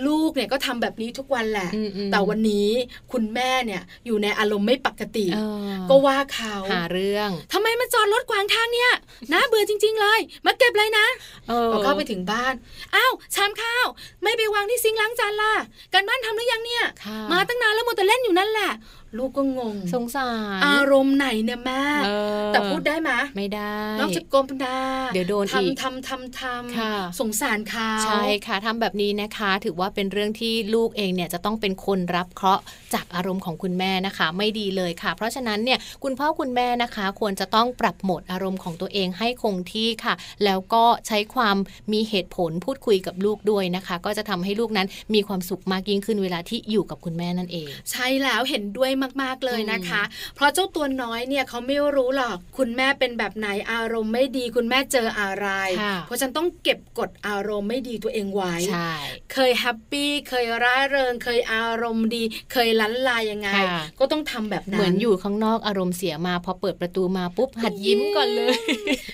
[0.08, 2.70] ลูกเนี่ยก็ทำแบบนี้ทุกวันแหละอืมอืมแต่วันนี้
[3.12, 8.92] คุณแม่เนี่ยอยู่ในอารมณ์ไม่ปกติเออก็ว่าเขาหาเรื่องทำไมมาจอดรถขวางทางเนี่ย
[9.32, 11.06] น่าเบื่อจริง ๆ เลย มาเก็บเลยนะ
[11.48, 12.54] เออพอเข้าไปถึงบ้าน
[12.96, 13.86] อ้าวชามข้าว
[14.24, 15.54] ไม่ไปวางที่ซิงค์ล้างจานล่ะ
[15.94, 18.72] การบ้านทำหรือยังเนี่ยค่ะมาตั้งนานแล้วมัวแต่เล่นอยู่นั่นแหละ
[19.18, 22.10] ลูกก็งง สงสาร อารมณ์ไหนเนี่ยแม่เอ
[22.48, 24.78] อแต่พูดได้ไหมไม่ได้นอกจากกลมดา
[25.14, 26.42] เดี๋ยวโดนอีกทำทำทำท
[26.78, 40.14] ค่ะำสงสารเขาใช่ค่ะทำแบบนี้นะคะ ถือว่าเป็นเรื่องที่ลูกเองเนี่ยจะต้องเป็นคนรับเคราะห์จากอารมณ์ของคุณแม่นะคะ ไม่ดีเลยค่ะ เพราะฉะนั้นเนี่ยคุณพ่อคุณแม่นะคะ ควรจะต้องปรับโหมดอารมณ์ของตัวเองให้คงที่ค่ะ
[40.46, 41.58] แล้วก็ใช้ความ
[41.94, 50.02] มีเหตุผลพูดคุยกับลูกด้วยนะคะ ก็จะทำให้ลูกนั้นมีความสุขมากยิ่งขึ้นเวลาที่อยู่กับคุณแม่นั่นเอง ใช่แล้วเห็นด้วยมาก ๆ เลยนะคะ
[50.36, 55.48] เพราะเจ้าตัวน้อยเนี่ยเขาไม่รู้หรอก คุณแม่เป็นแบบไหนอารมณ์ไม่ดีคุณแม่เจออะไร
[55.82, 58.92] ค่ะเพราะฉันต้องเก็บกดอารมณ์ไม่ดีตัวเองไว้ใช่
[59.34, 68.58] เคยแฮปปี้เคยร่าเริง เคยอารมณ์ดี เคยลันลายยังไงค่ะก็ต้องทำแบบนั้น เหมือนอยู่ข้างนอกอารมณ์เสียมาพอเปิดประตูมาปุ๊บหัดยิ้มก่อนเลย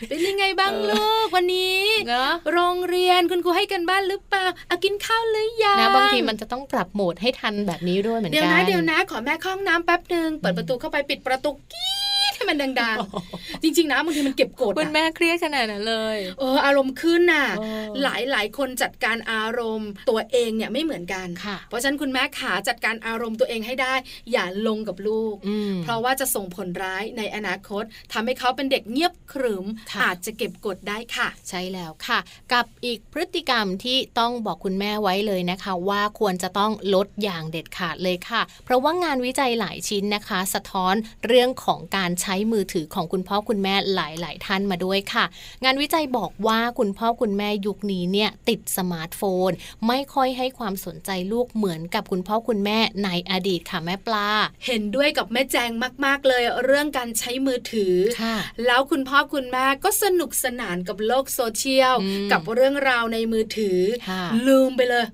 [0.10, 12.07] เป็นยังไงบ้างเออลูกวันนี้เนอะโรงเรียนคุณครูให้กันบ้านหรือเปล่าอากินข้าวหรือยังนะบางทีมันจะต้องปรับโหมดให้ทันแบบนี้ด้วยเหมือนเดี๋ยกัวนนะเดี๋ยวนะขอแม่เข้าห้องน้ำแป๊บหนึ่งเปิดประตูเข้าไปปิดประตูกี้
[12.50, 23.94] มันดังๆ จริง ๆ นะบางทีมันเก็บกดคุณอะแม่เครียดขนาดนั้นเลยเอออารมณ์ขึ้นน่ะเออหลายหลายคนจัดการอารมณ์ตัวเองเนี่ยไม่เหมือนกันค่ะเพราะฉะนั้นคุณแม่ขาจัดการอารมณ์ตัวเองให้ได้
[24.32, 32.20] อย่าลงกับลูกอืมเพราะว่าจะส่งผลร้ายในอนาคตทำให้เขาเป็นเด็กเงียบขรึมค่ะอาจจะเก็บกดได้ค่ะ ใช่แล้วค่ะ
[32.54, 40.96] กับอีกพฤติกรรมที่ต้องบอกคุณแม่ไว้เลยนะคะ ว่าควรจะต้องลดอย่างเด็ดขาดเลยค่ะ เพราะว่างานวิจัยหลายชิ้นนะคะ สะท้อน
[41.28, 45.26] เรื่องของการใช้มือถือของคุณพ่อคุณแม่หลาย ๆ ท่านมาด้วยค่ะ
[45.64, 49.50] งานวิจัยบอกว่าคุณพ่อคุณแม่ยุคนี้เนี่ยติดสมาร์ทโฟน
[49.88, 54.30] ไม่ค่อยให้ความสนใจลูกเหมือนกับคุณพ่อคุณแม่ในอดีตค่ะแม่ปลา
[54.66, 55.72] เห็นด้วยกับแม่แจง
[56.06, 63.80] มาก ๆ เลยเรื่องการใช้มือถือค่ะแล้วคุณพ่อคุณแม่ก็สนุกสนานกับโลกโซเชียลอืมกับเรื่องราวในมือถือ
[64.10, 65.06] ค่ะลืมไปเลย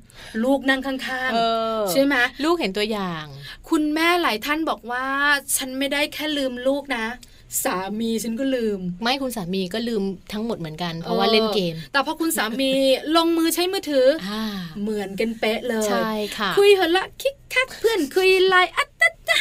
[0.44, 0.96] ลูกนั่งข้า
[1.28, 1.40] งเอ
[1.80, 3.26] อๆใช่ไหมลูกเห็นตัวอย่าง
[3.70, 5.06] คุณแม่หลายท่านบอกว่า
[5.56, 7.03] ฉันไม่ได้แค่ลืมลูกนะ
[7.64, 12.72] สามีฉันก็ลืม ไม่คุณสามีก็ลืมทั้งหมดเหมือนกัน เพราะว่าเล่นเกมออแต่พอคุณสามี
[13.16, 14.44] ลงมือใช้มือถืออ่า
[14.82, 19.40] เหมือนกันเป๊ะเลย ใช่ค่ะ คุยเหอะละคิกคักเพื่อนคุยไลน์อัตตะตะ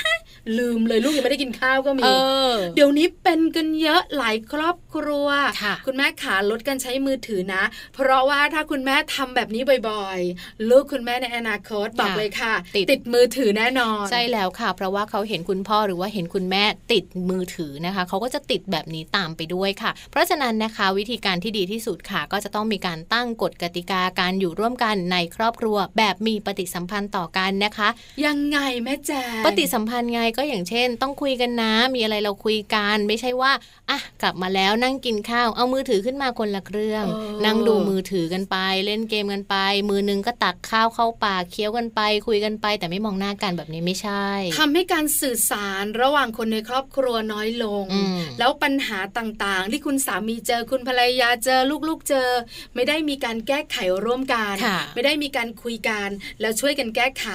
[0.59, 2.09] ลืมเลยลูกยังไม่ได้กินข้าวก็มีเอ
[2.53, 5.29] อเดี๋ยวนี้เป็นกันเยอะหลายครอบครัว
[5.63, 7.63] ค่ะณแม่ขาลดการใช้มือถือนะ
[7.95, 27.89] เพราะว่าถ้าคุณแม่ทำแบบนี้บ่อยๆ ลูกคุณแม่ในอนาคตบอกเลยค่ะติดติดมือถือแน่นอน ใช่แล้วค่ะ เพราะว่าเขาเห็นคุณพ่อหรือว่าเห็นคุณแม่ติดมือถือนะคะเขาก็จะติดแบบนี้ตามไปด้วยค่ะ เพราะฉะนั้นนะคะวิธีการที่ดีที่สุดค่ะ ก็จะต้องมีการตั้งกฎกติกาการอยู่ร่วมกันในครอบครัว แบบมีปฏิสัมพันธ์ต่อกันนะคะ
[28.27, 33.53] ยังไงแม่แจงปฏิสัมพันธ์ไงก็อย่างเช่น ต้องคุยกันนะ มีอะไรเราคุยกัน ไม่ใช่ว่า
[33.91, 38.57] อะกลับมาแล้วนั่งกินข้าว เอามือถือขึ้นมาคนละเครื่องเออนั่งดูมือถือกันไป
[38.87, 39.57] เล่นเกมกันไป
[39.91, 44.27] มือนึงก็ตักข้าวเข้าปากเคี้ยวกันไป คุยกันไป แต่ไม่มองหน้ากันแบบนี้ไม่ใช่
[44.59, 52.29] ทำให้การสื่อสารระหว่างคนในครอบครัวน้อยลงอืมแล้วปัญหาต่างๆ ที่คุณสามีเจอคุณภรรยาเจอลูกๆเจอ
[52.75, 56.09] ไม่ได้มีการแก้ไขร่วมกันค่ะไม่ได้มีการคุยกัน
[56.41, 57.27] แล้วช่วยกันแก้ไข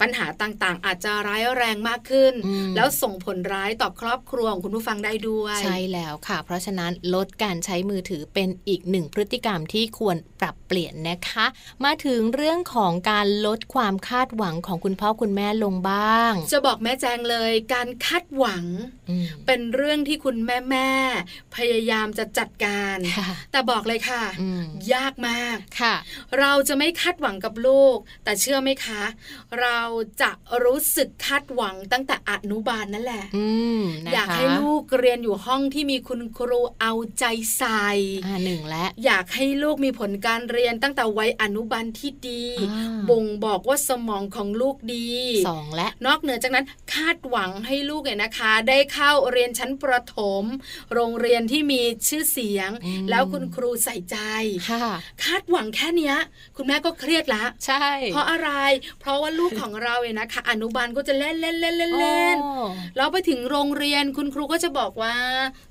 [0.00, 2.37] ปัญหาต่างๆ อาจจะร้ายแรงมากขึ้นอืม
[2.76, 11.46] แล้วส่งผลร้ายต่อครอบครัวของคุณผู้ฟังได้ด้วย ใช่แล้วค่ะ เพราะฉะนั้นลดการใช้มือถือเป็นอีกหนึ่งพฤติกรรมที่ควรปรับเปลี่ยนนะคะ
[11.84, 18.64] มาถึงเรื่องของการลดความคาดหวังของคุณพ่อคุณแม่ลงบ้าง จะบอกแม่แจงเลยการคาดหวัง
[19.08, 24.64] อืมเป็นเรื่องที่คุณแม่แม่ๆพยายามจะจัดการค่ะแต่บอกเลยค่ะอืม
[24.94, 25.94] ยากมากค่ะ
[26.38, 29.02] เราจะไม่คาดหวังกับลูก แต่เชื่อไหมคะ
[29.60, 29.80] เรา
[30.22, 30.30] จะ
[30.64, 33.46] รู้สึกคาดหวังตั้งแต่อนุบาลนั่นแหละอื
[33.80, 37.24] มนะคะอยากให้ลูกเรียนอยู่ห้องที่มีคุณครูเอาใจ
[37.56, 37.86] ใส่
[38.26, 45.10] อ่าหนึ่งและอยากให้ลูกมีผลการเรียนตั้งแต่วัยอนุบาลที่ดีอ่าบ่งบอกว่าสมองของลูกดี
[45.48, 46.64] สองและนอกเหนือจากนั้น
[46.94, 50.44] คาดหวังให้ลูกเนี่ยนะคะ ได้เข้าเรียนชั้นประถม
[50.94, 54.18] โรงเรียนที่มีชื่อเสียงอืมแล้วคุณครูใส่ใจ
[54.70, 54.86] ค่ะ
[55.24, 56.16] คาดหวังแค่เนี้ย
[56.56, 58.50] คุณแม่ก็เครียดละใช่ เพราะอะไร
[59.00, 62.50] เพราะว่าลูกของเราเนี่ยนะคะ อนุบาลก็จะเล่นเล่นเล่นเล่นเล่นโอ้
[62.96, 65.14] แล้วไปถึงโรงเรียนคุณครูก็จะบอกว่า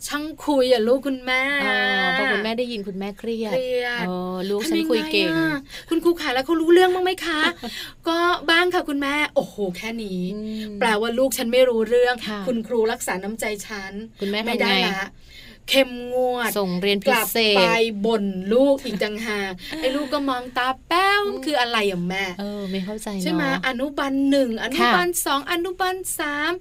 [0.08, 1.68] ช่างคุยอะลูกคุณแม่เอ
[2.02, 5.58] อพอคุณแม่ได้ยินคุณแม่เครียดเครียดเออลูกทำฉันยังคุยไงเก่งอะ
[5.90, 7.42] คุณครูขาแล้วเขารู้เรื่องบ้างไหมคะ
[8.08, 8.18] ก็
[8.52, 10.40] บ้างค่ะคุณแม่ โอ้โห แค่นี้อื
[10.70, 15.08] มแปลว่าลูกฉันไม่รู้เรื่องค่ะคุณครูรักษาน้ำใจฉัน คุณแม่ไม่ทำได้ไงละ
[15.70, 26.52] เข้มงวดส่งเรียนกพิลับเศไปษบ่นลูกอีกต่างหากไอ้ลูกก็มองตาแป้วคืออะไรอะแม่เออไม่เข้าใจเนาะใช่ไหมอนุบาลหนึ่งอนุบาลสองอนุบาลสาม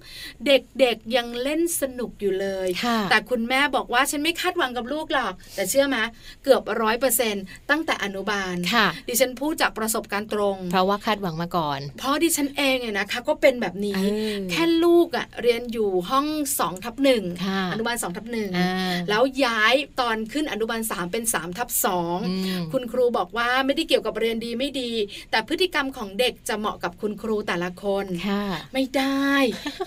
[0.47, 5.97] เด็กๆยังเล่นสนุกอยู่เลยค่ะแต่คุณแม่บอกว่าฉันไม่คาดหวังกับลูกหรอก แต่เชื่อไหม
[6.45, 7.35] เกือบร้อยเปอร์เซ็น
[7.71, 14.01] ตั้งแต่อนุบาลค่ะดิฉันพูดจากประสบการณ์ตรง เพราะว่าคาดหวังมาก่อน เพราะดิฉันเองเนี่ยนะคะก็เป็นแบบนี้เอ
[14.35, 16.27] อแค่ลูกอะ่ะเรียนอยู่ห้อง
[16.59, 24.93] สองทับหนึ่งค่ะอนุบาลสองทับหนึ่งอ่าแล้วย้ายตอนขึ้นอนุบาลสามเป็นสามทับสองอืมคุณครูบอกว่าไม่ได้เกี่ยวกับเรียนดีไม่ดี
[25.31, 28.45] แต่พฤติกรรมของเด็กจะเหมาะกับคุณครูแต่ละคนค่ะ
[28.75, 29.31] ไม่ได้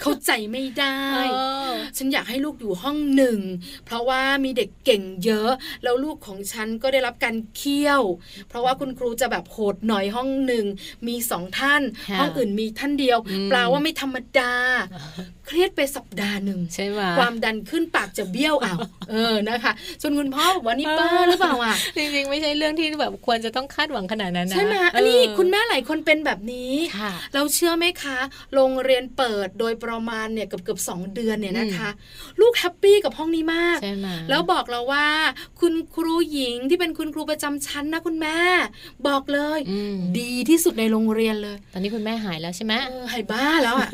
[0.01, 1.19] เข้าใจไม่ได้เอ
[1.69, 3.39] อฉันอยากให้ลูกอยู่ห้องหนึ่ง
[3.85, 5.51] เพราะว่ามีเด็กเก่งเยอะ
[5.83, 8.01] แล้วลูกของฉันก็ได้รับการเคี่ยว
[8.49, 10.65] เพราะว่าคุณครูจะแบบโหดหน่อยห้องหนึ่ง
[11.07, 14.53] มีสองท่านค่ะห้องอื่นมีท่านเดียวอืมแปลว่าไม่ธรรมดา
[15.47, 18.75] เครียดไปสัปดาห์หนึ่งใช่ไหมความดันขึ้นปากจะเบี้ยวเอา
[19.11, 28.17] เออนะคะส่วนคุณพ่อบอกว่านี่ป้าหรือเปล่าอะจริงๆไม่ใช่เรื่องที่แบบควรจะต้องคาดหวังขนาดนั้นนะใช่ไหมอันนี้เคุณแม่หลายคนเป็นแบบนี้ค่ะเราเชื่อไหมคะ
[28.53, 31.89] โรงเรียนเปิดโดยประมาณเนี่ยเกือบเกือบสองเดือนเนี่ยนะคะ
[32.41, 35.07] ลูกแฮปปี้กับห้องนี้มากใช่ไหมแล้วบอกเราว่า
[35.59, 38.37] คุณครูหญิงที่เป็นคุณครูประจำชั้นนะคุณแม่
[39.07, 43.89] บอกเลยอืมดีที่สุดในโรงเรียนเลย ตอนนี้คุณแม่หายแล้วใช่ไหมเออหายบ้าแล้วอะ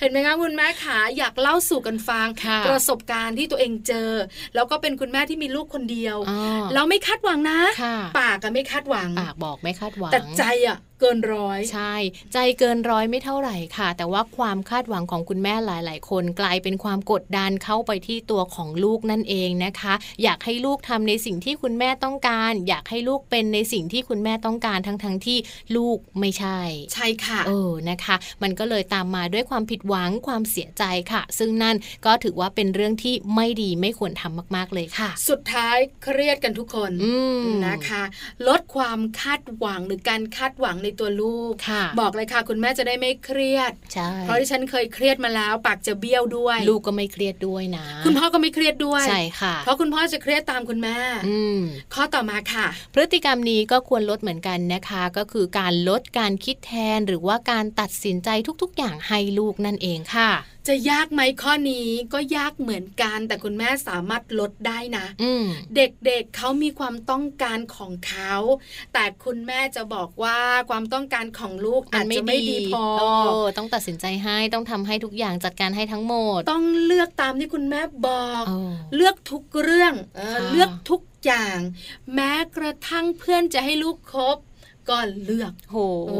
[0.00, 4.10] เห็นไหมคะคุณแม่ขาอยากเล่าสู่กันฟังค่ะประสบการณ์ที่ตัวเองเจอ
[4.54, 6.38] แล้วก็เป็นคุณแม่ที่มีลูกคนเดียวอ๋อ
[6.74, 11.94] เราไม่คาดหวังนะค่ะปากก็ไม่คาดหวัง ปากบอกไม่คาดหวัง แต่ใจอะ เกินร้อยใช่
[12.32, 25.38] ใจเกินร้อยไม่เท่าไหร่ค่ะ แต่ว่าความคาดหวังของคุณแม่หลาย ๆ คนกลายเป็นความกดดันเข้าไปที่ตัวของลูกนั่นเองนะคะ อยากให้ลูกทำในสิ่งที่คุณแม่ต้องการ อยากให้ลูกเป็นในสิ่งที่คุณแม่ต้องการทั้งๆทที่
[25.76, 26.58] ลูกไม่ใช่
[26.94, 31.76] ใช่ค่ะเออนะคะ มันก็เลยตามมาด้วยความผิดหวังความเสียใจค่ะ ซึ่งนั่น
[32.06, 38.02] ก็ถือว่าเป็นเรื่องที่ไม่ดีไม่ควรทำมาก ๆ เลยค่ะ สุดท้ายเครียดกันทุกคนอืมนะคะ
[38.48, 50.96] ลดความคาดหวังหรือการคาดหวังในตัวลูกค่ะบอกเลยค่ะคุณแม่จะได้ไม่เครียดใช่เพราะที่ฉันเคยเครียดมาแล้ว ปากจะเบี้ยวด้วย ลูกก็ไม่เครียดด้วยนะ คุณพ่อก็ไม่เครียดด้วยใช่ค่ะ เพราะคุณพ่อจะเครียดตามคุณแม่
[51.28, 51.58] อืม
[51.94, 58.28] ข้อต่อมาค่ะ พฤติกรรมนี้ก็ควรลดเหมือนกันนะคะ ก็คือการลดการคิดแทนหรือว่าการตัดสินใจ
[58.62, 60.30] ทุกๆ อย่างให้ลูกนั่นเองค่ะ
[60.70, 65.44] จะยากไหมข้อนี้ก็ยากเหมือนกัน แต่คุณแม่สามารถลดได้นะอืม
[65.76, 68.34] เด็กๆเเขามีความต้องการของเขา
[68.92, 70.38] แต่คุณแม่จะบอกว่า
[70.70, 73.04] ความต้องการของลูกอาจจะไม่ดีพอเอ
[73.44, 81.58] อต้องตัดสินใจให้ต้องทำให้ทุกอย่างจัดการให้ทั้งหมด ต้องเลือกตามที่คุณแม่บอกเออเลือกทุกเรื่องเออค่ะเลือกทุกอย่าง
[82.14, 84.36] แม้กระทั่งเพื่อนจะให้ลูกคบ
[84.88, 85.76] ก็เลือกโห
[86.08, 86.14] เอ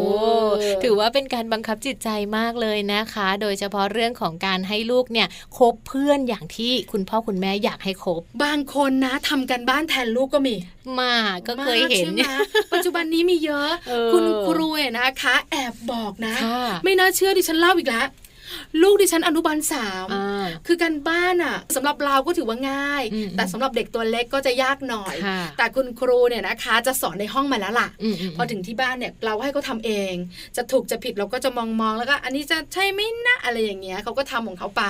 [0.46, 0.48] อ
[0.82, 2.08] ถือว่าเป็นการบังคับจิตใจ
[2.38, 10.54] มากเลยนะคะ โดยเฉพาะเรื่องของการให้ลูกเนี่ยคบเพื่อนอย่างที่คุณพ่อคุณแม่อยากให้คบบางคนนะทำกันบ้านแทนลูกก็มี
[11.00, 12.32] มากก็เคยเห็นมากใช่ไหม
[12.72, 18.06] ปัจจุบันนี้มีเยอะเออคุณครูเนี่ยนะคะ แอบบอกนะค่ะไม่น่าเชื่อดิฉันเล่าอีกแล้ว
[18.82, 30.14] ลูกดิฉันอนุบาลสามอ่าคือการบ้านอะสำหรับเราก็ถือว่าง่ายอืมแต่สำหรับเด็กตัวเล็กก็จะยากหน่อยค่ะแต่คุณครูเนี่ยนะคะจะสอนในห้องมาแล้วล่ะอืมมพอถึงที่บ้านเนี่ยเราให้เขาทำเอง
[30.56, 34.84] จะถูกจะผิดเราก็จะมองมองๆแล้วก็ อันนี้จะใช่ไหมนะอะไรอย่างเงี้ยเขาก็ทำของเขาไป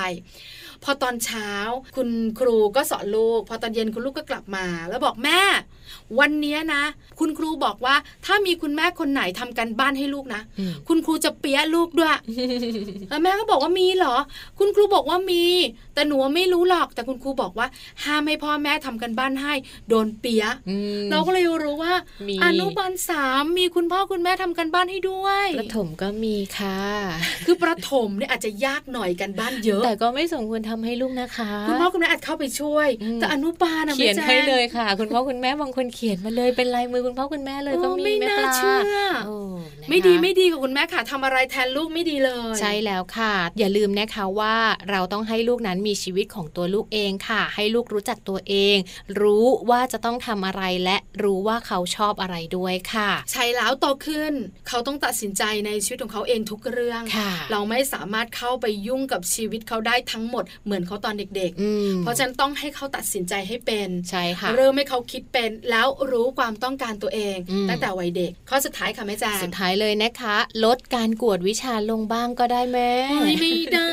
[0.83, 1.51] พอตอนเช้า
[1.95, 2.09] คุณ
[2.39, 5.41] ครูก็สอนลูก พอตอนเย็นคุณลูกก็กลับมา แล้วบอกแม่
[6.19, 6.83] วันเนี้ยนะ
[7.19, 12.15] คุณครูบอกว่าถ้ามีคุณแม่คนไหนทำกันบ้านให้ลูกนะอืมคุณครูจะเปี้ยลูกด้วย
[13.09, 14.15] แล้วแม่ก็บอกว่ามีเหรอ
[14.59, 15.45] คุณครูบอกว่ามี
[15.93, 17.67] แต่หนูไม่รู้หรอก แต่คุณครูบอกว่า
[18.03, 19.53] ห้ามให้พ่อแม่ทำกันบ้านให้
[19.89, 21.93] โดนเปียะอืมเราก็เลยรู้ว่า
[22.27, 26.79] มีอนุบาลสามมีคุณพ่อคุณแม่ทำกันบ้านให้ด้วยประถมก็มีค่ะ
[27.45, 38.79] คือประถมเนี่ยอาจจะยากหน่อยกันบ้านเยอะ แต่ก็ไม่สมควรทำให้ลูกนะคะ คุณพ่อคุณแม่อาจเข้าไปช่วยอืมแต่อนุบาลอะเขียนไม่แจ้งให้เลยค่ะ คุณพ่อคุณแม่บางคนเขียนมาเลยเป็นลายมือคุณพ่อคุณแม่เลยก็โอ้มีไม่แม่น่าปลาเชื่อ
[39.25, 39.35] โอ้
[39.81, 44.55] นะคะไม่ดีไม่ดีกับคุณแม่ค่ะทำอะไรแทนลูกไม่ดีเลย ใช่แล้วค่ะ อย่าลืมนะคะว่า
[44.89, 48.77] เราต้องให้ลูกนั้นมีชีวิตของตัวลูกเองค่ะ ให้ลูกรู้จักตัวเอง
[49.21, 54.33] รู้ว่าจะต้องทำอะไรและรู้ว่าเขาชอบอะไรด้วยค่ะ ใช่แล้วโตขึ้น
[54.67, 73.89] เขาต้องตัดสินใจในชีวิตของเขาเองทุกเรื่องค่ะเราไม่สามารถเข้าไปยุ่งกับชีวิตเขาได้ทั้งหมดเหมือนเขาตอนเด็กอืมๆเพราะฉะนั้นต้องให้เขาตัดสินใจให้เป็นใช่ค่ะเริ่มให้เขาคิดเป็นแล้วรู้ความต้องการตัวเองอืมตั้งแต่วัยเด็กข้อสุดท้ายค่ะแม่แจงสุดท้ายเลยนะคะ ลดการกวดวิชาลงบ้างก็ได้แม่เฮ้ยไม่ได้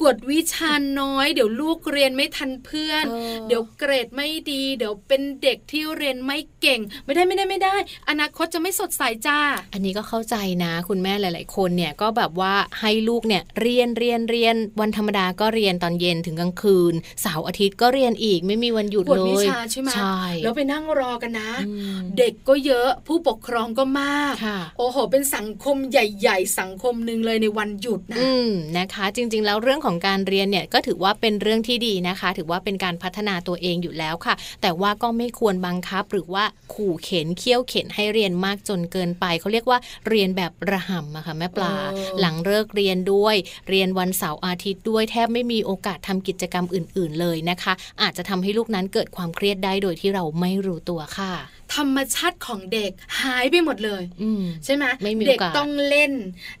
[0.00, 7.76] กวดวิชาน้อย เดี๋ยวลูกเรียนไม่ทันเพื่อนเออเดี๋ยวเกรดไม่ดี เดี๋ยวเป็นเด็กที่เรียนไม่เก่ง ไม่ได้ไม่ได้ไม่ได้
[8.10, 9.38] อนาคตจะไม่สดใสจ้า
[9.72, 39.78] อันนี้ก็เข้าใจนะ คุณแม่หลาย ๆ คนเนี่ยก็แบบว่าให้ลูกเนี่ยเรียนเรียนเรียนวันธรรมดาก็เรียนตอนเย็นถึงกลางคืนเสาร์อาทิตย์ก็เรียนอีกไม่มีวันหยุดกวดเลยวิชาใช่ไหมใช่แล้วไปนั่งรอกันนะอืมเด็กก็เยอะผู้ปกครองก็มากค่ะโอ้โห เป็นสังคมใหญ่ ๆ สังคมหนึ่งเลยในวันหยุดนะอืมนะคะ จริง ๆ แล้วเรื่องของการเรียนเนี่ยก็ถือว่าเป็นเรื่องที่ดีนะคะ ถือว่าเป็นการพัฒนาตัวเองอยู่แล้วค่ะ แต่ว่าก็ไม่ควรบังคับหรือว่าขู่เข็นเคี่ยวเข็นให้เรียนมากจนเกินไปเขาเรียกว่า
[40.08, 43.36] เรียนแบบระห่ำอะค่ะแม่ปลาเออหลังเลิกเรียนด้วย
[43.68, 47.72] เรียนวันเสาร์อาทิตย์ด้วยแทบไม่มีโอกาสทำกิจกรรมอื่น ๆ เลยนะคะ
[48.02, 51.32] อาจจะทำให้ลูกนั้นเกิดความเครียดได้โดยที่เราไม่รู้ตัวค่ะ
[51.74, 52.90] ธรรมชาติของเด็ก
[53.20, 56.12] หายไปหมดเลยอืมใช่ไหมไม่มีเด็กโอกาสต้องเล่น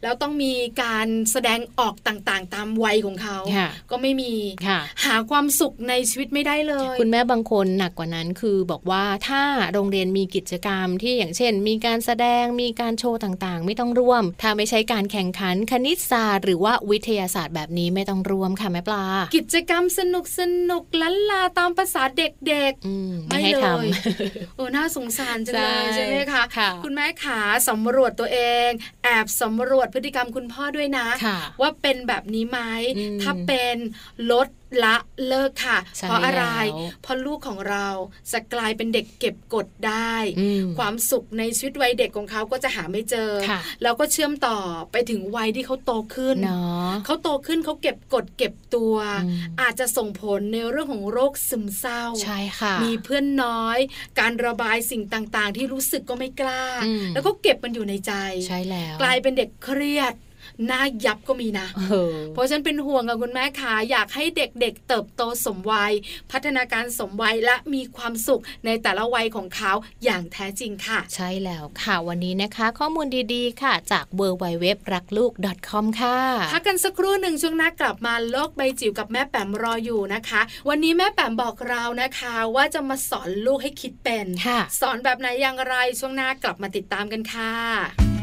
[0.02, 0.52] แล้วต้องมี
[0.82, 4.34] การแสดงออกต่างๆ ตามวัยของเขาค่ะก็ไม่มี
[4.66, 9.42] ค่ะหาความสุขในชีวิตไม่ได้เลย คุณแม่บางคนหนักกว่านั้นคือบอกว่าถ้า
[9.72, 19.04] โรงเรียนมีกิจกรรมที่อย่างเช่น มีการแสดงมีการโชว์ต่างๆ ไม่ต้องร่วม ถ้าไม่ใช่การแข่งขันคณิตศาสตร์ หรือว่าวิทยาศาสตร์แบบนี้ไม่ต้องร่วมค่ะแม่ปลา
[19.36, 20.40] กิจกรรมสนุกส
[20.70, 23.88] นุกลันลาตามภาษาเด็กอืมๆไม่ให้ทเลย
[24.56, 28.70] โอ้น่าสงสารจังเลยใช่ใช่ไหมคะค่ะคุณแม่ขาสำรวจตัวเอง
[29.04, 32.60] แอบสำรวจพฤติกรรมคุณพ่อด้วยนะค่ะว่าเป็นแบบนี้ไหม
[32.96, 33.76] อืมถ้าเป็น
[34.32, 34.48] ลด
[34.84, 34.96] ละ
[35.28, 37.88] เลิกค่ะใช่เพราะอะไรแล้วเพราะลูกของเรา
[38.32, 44.58] จะกลายเป็นเด็กเก็บกดได้อืมความสุขในชีวิตวัยเด็กของเขาก็จะหาไม่เจอค่ะแล้วก็เชื่อมต่อ
[44.92, 53.78] ไปถึงวัยที่เขาโตขึ้นเนาะเขาโตขึ้นเขาเก็บกดเก็บตัวอืมอาจจะส่งผลในเรื่องของโรคซึมเศร้าใช่ค่ะ มีเพื่อนน้อย
[54.20, 58.12] การระบายสิ่งต่างๆ ที่รู้สึกก็ไม่กล้าอืมแล้วก็เก็บมันอยู่ในใจ
[58.46, 60.14] ใช่แล้ว กลายเป็นเด็กเครียด
[60.66, 61.82] หน้ายับก็มีนะเอ
[62.12, 65.92] อเพราะฉะนันเป็นห่วงกับคุณแม่ขาอยากให้เด็กๆ เติบโตสมวัย
[66.30, 69.72] พัฒนาการสมวัยและมีความสุขในแต่ละวัยของเขา
[70.04, 75.32] อย่างแท้จริงค่ะ ใช่แล้วค่ะวันนี้นะคะ ข้อมูลดีๆ ค่ะ จาก w w w รักลูก
[75.68, 76.18] .com ค่ะ
[76.52, 88.17] พักกันสักครู่หนึ่งช่วงหน้ากลับมาโลกใบจิ๋วกับแม่แปมรออยู่นะคะ วันนี้แม่แปมบอกเรานะคะ ว่าจะมาสอนลูกให้คิดเป็นค่ะสอนแบบไหนอย่างไรช่วงหน้ากลับมาติดตามกันค่ะ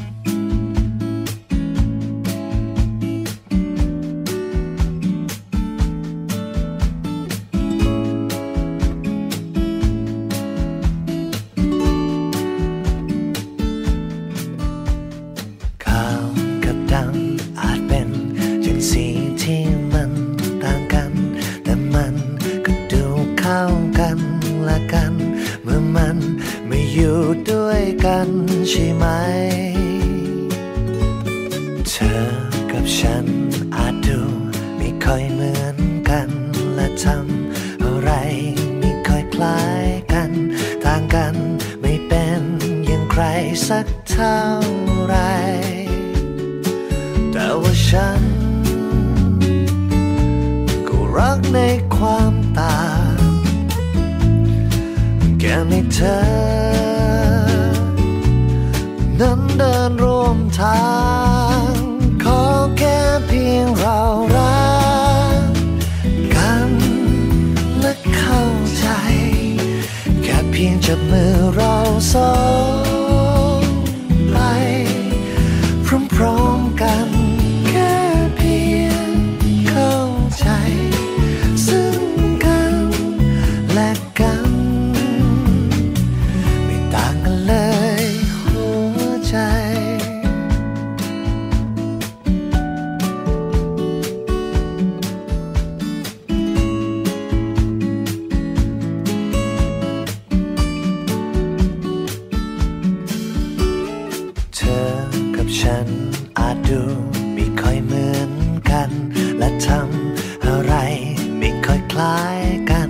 [112.05, 112.41] ล้าย
[112.71, 112.89] กัน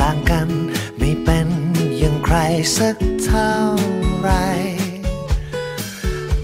[0.00, 0.48] ต่างกัน
[0.98, 1.48] ไม่เป็น
[1.98, 2.36] อย่างใคร
[2.76, 3.54] สักเท่า
[4.20, 4.30] ไร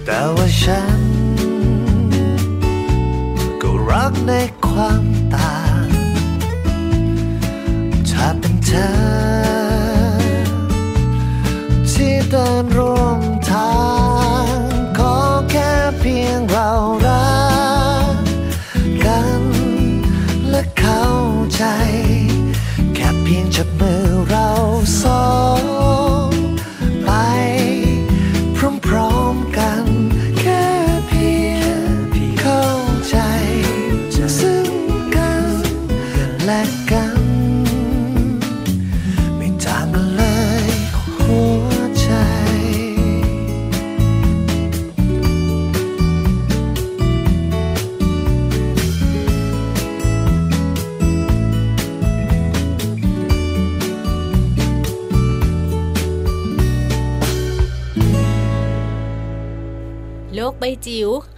[0.04, 1.00] แต่ว่าฉัน
[3.62, 4.32] ก็รักใน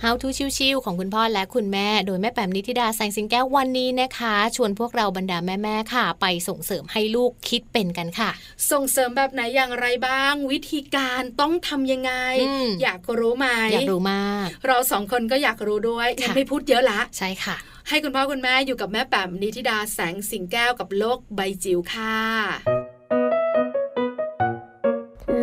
[0.09, 0.29] How to
[0.59, 8.31] ชิวๆของคุณพ่อและคุณแม่ โดยแม่แปมนิธิดาแสงสิงแก้ววันนี้นะคะ ชวนพวกเราบรรดาแม่ๆค่ะ ไปส่งเสริมให้ลูกคิดเป็นกันค่ะ
[8.71, 17.57] ส่งเสริมแบบไหนอย่างไรบ้าง วิธีการต้องทำยังไงอืมอยากรู้ไหมอยากรู้มาก เราสองคนก็อยากรู้ด้วยงั้นค่ะไม่พูดเยอะละใช่ค่ะ
[17.89, 22.19] ให้คุณพ่อคุณแม่อยู่กับแม่แปมนิธิดาแสงสิงแก้วกับโลกใบจิ๋วค่ะ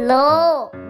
[0.07, 0.13] โล
[0.63, 0.65] ก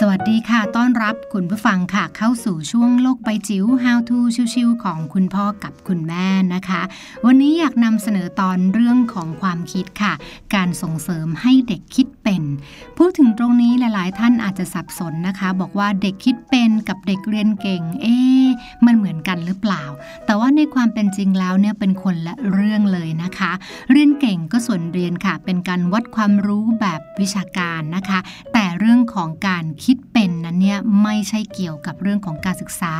[0.00, 4.18] สวัสดีค่ะ ต้อนรับคุณผู้ฟังค่ะ เข้าสู่ช่วงโลกใบจิ๋ว How to
[4.54, 6.82] ชิวๆของคุณพ่อกับคุณแม่นะคะ
[7.26, 10.12] วันนี้อยากนำเสนอตอนเรื่องของความคิดค่ะ
[10.54, 12.42] การส่งเสริมให้เด็กคิดเป็น
[12.98, 18.46] พูดถึงตรงนี้หลายๆ ท่านอาจจะสับสนนะคะ บอกว่าเด็กคิดเป็นกับเด็กเรียนเก่ง เอ๊ะ
[18.86, 19.84] มันเหมือนกันหรือเปล่า
[20.26, 23.52] แต่ว่าในความเป็นจริงแล้วเนี่ยเป็นคนละเรื่องเลยนะคะ
[23.90, 28.18] เรียนเก่งก็ส่วนเรียนค่ะ เป็นการวัดความรู้แบบวิชาการนะคะ
[28.52, 32.94] แต่เรื่องของการคิคิดเป็นนั้นเนี่ยไม่ใช่เกี่ยวกับเรื่องของการศึกษา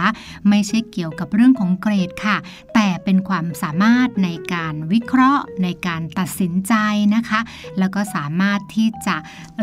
[0.49, 2.37] ไม่ใช่เกี่ยวกับเรื่องของเกรดค่ะ
[2.75, 6.75] แต่เป็นความสามารถในการวิเคราะห์ ในการตัดสินใจ
[7.15, 7.41] นะคะ
[7.79, 9.17] แล้วก็สามารถที่จะ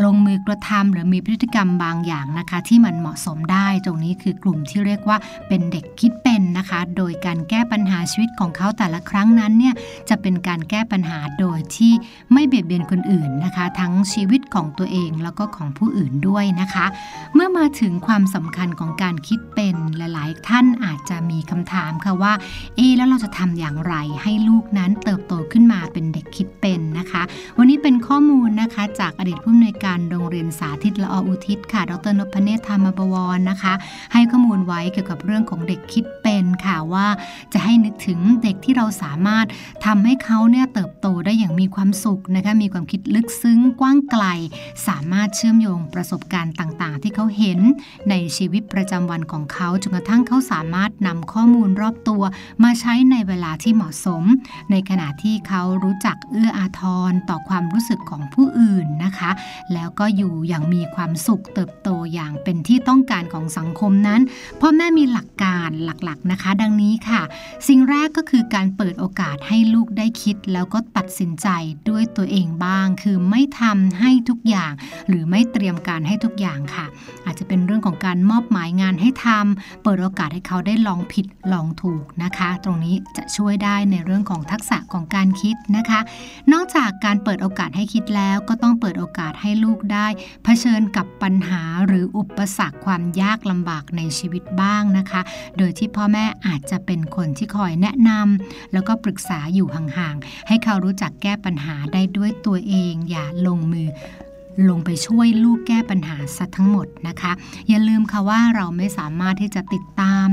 [0.03, 5.17] ลงมือกระทำหรือมีพฤติกรรมบางอย่างนะคะ ที่มันเหมาะสมได้ตรงนี้คือกลุ่มที่เรียกว่า
[5.47, 9.73] เป็นเด็กคิดเป็นนะคะ โดยการแก้ปัญหาชีวิตของเขาแต่ละครั้งนั้นเนี่ย
[10.09, 11.93] จะเป็นการแก้ปัญหาโดยที่
[12.33, 16.85] ไม่เบียดเบียนคนอื่นนะคะ ทั้งชีวิตของตัวเองแล้วก็ของผู้อื่นด้วยนะคะ
[17.33, 22.33] เมื่อมาถึงความสำคัญของการคิดเป็นหลาย ๆ ท่านอาจจะมีคำถามค่ะว่า
[22.75, 27.21] เอแล้วเราจะทำอย่างไรให้ลูกนั้นเติบโตขึ้นมาเป็นเด็กคิดเป็นนะคะ
[27.57, 33.73] วันนี้เป็นข้อมูลนะคะจากอดีตผู้อำนวยการโรงเรียนสาธิตละออุทิศค่ะ ดรนพเนศธรรมบวรนะคะ
[34.13, 37.07] ให้ข้อมูลไว้เกี่ยวกับเรื่องของเด็กคิดเป็นค่ะว่า
[37.53, 39.45] จะให้นึกถึงเด็กที่เราสามารถ
[39.85, 44.25] ทำให้เขาเนี่ยเติบโตได้อย่างมีความสุขนะคะ มีความคิดลึกซึ้งกว้างไกล
[44.87, 47.59] สามารถเชื่อมโยงประสบการณ์ต่างๆ ที่เขาเห็น
[48.09, 52.23] ในชีวิตประจำวันของเขาจนกระทั่งเขาสามารถนำข้อมูลรอบตัว
[52.63, 54.23] มาใช้ในเวลาที่เหมาะสม
[54.71, 59.31] ในขณะที่เขารู้จักเอื้ออาทรต่อความรู้สึกของผู้อื่นนะคะ
[59.73, 64.21] แล้วก็อยู่อย่างมีความสุขเติบโตอย่างเป็นที่ต้องการของสังคมนั้น
[64.61, 67.21] พ่อแม่มีหลักการหลักๆนะคะ ดังนี้ค่ะ
[67.67, 71.47] สิ่งแรกก็คือการเปิดโอกาสให้ลูกได้คิด แล้วก็ตัดสินใจ
[71.89, 74.71] ด้วยตัวเองบ้าง คือไม่ทำให้ทุกอย่าง
[75.07, 76.91] หรือไม่เตรียมการให้ทุกอย่างค่ะค่ะ
[77.25, 85.99] อาจจะเป็นเรื่องของการมอบหมายงานให้ทำเปิดโอกาสให้เขาได้ลองผิดลองถูกนะคะ ตรงนี้จะช่วยได้ในเรื่องของทักษะของการคิดนะคะ
[86.53, 90.07] นอกจากการเปิดโอกาสให้คิดแล้ว ก็ต้องเปิดโอกาสให้ลูกได้
[90.43, 95.21] เผชิญกับปัญหาหรืออุปสรรคความยากลำบากในชีวิตบ้างนะคะ
[95.57, 103.89] โดยที่พ่อแม่อาจจะเป็นคนที่คอยแนะนำแล้วก็ปรึกษาอยู่ห่างๆให้เขารู้จักแก้ปัญหาได้ด้วยตัวเอง อย่าลงมือ
[104.69, 107.31] ลงไปช่วยลูกแก้ปัญหาซะทั้งหมดนะคะ
[107.69, 110.25] อย่าลืมค่ะว่าเราไม่สามารถที่จะติดตาม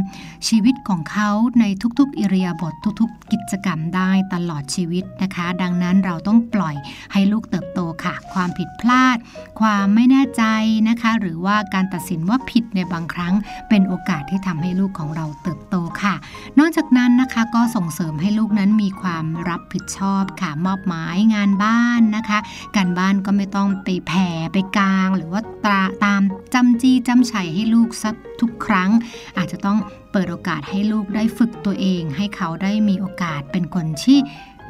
[0.49, 1.65] ชีวิตของเขาใน
[1.99, 6.77] ทุกๆ อิริยาบถทุกๆ กิจกรรมได้ตลอดชีวิตนะคะ ดังนั้นเราต้องปล่อย
[7.13, 9.17] ให้ลูกเติบโตค่ะ ความผิดพลาด
[9.61, 10.43] ความไม่แน่ใจ
[10.89, 13.35] นะคะ หรือว่าการตัดสินว่าผิดในบางครั้ง
[13.69, 16.15] เป็นโอกาสที่ทำให้ลูกของเราเติบโตค่ะ
[16.59, 22.39] นอกจากนั้นนะคะก็ส่งเสริมให้ลูกนั้นมีความรับผิดชอบค่ะมอบหมายงานบ้านนะคะ
[22.77, 26.23] การบ้านก็ไม่ต้องไปแผ่ไปกลาง หรือว่าตาตาม
[26.55, 28.91] จำจี้จำชัยให้ลูกสักทุกครั้ง
[29.37, 29.79] อาจจะต้อง
[30.13, 34.19] เปิดโอกาสให้ลูกได้ฝึกตัวเอง ให้เขาได้มีโอกาสเป็นคนที่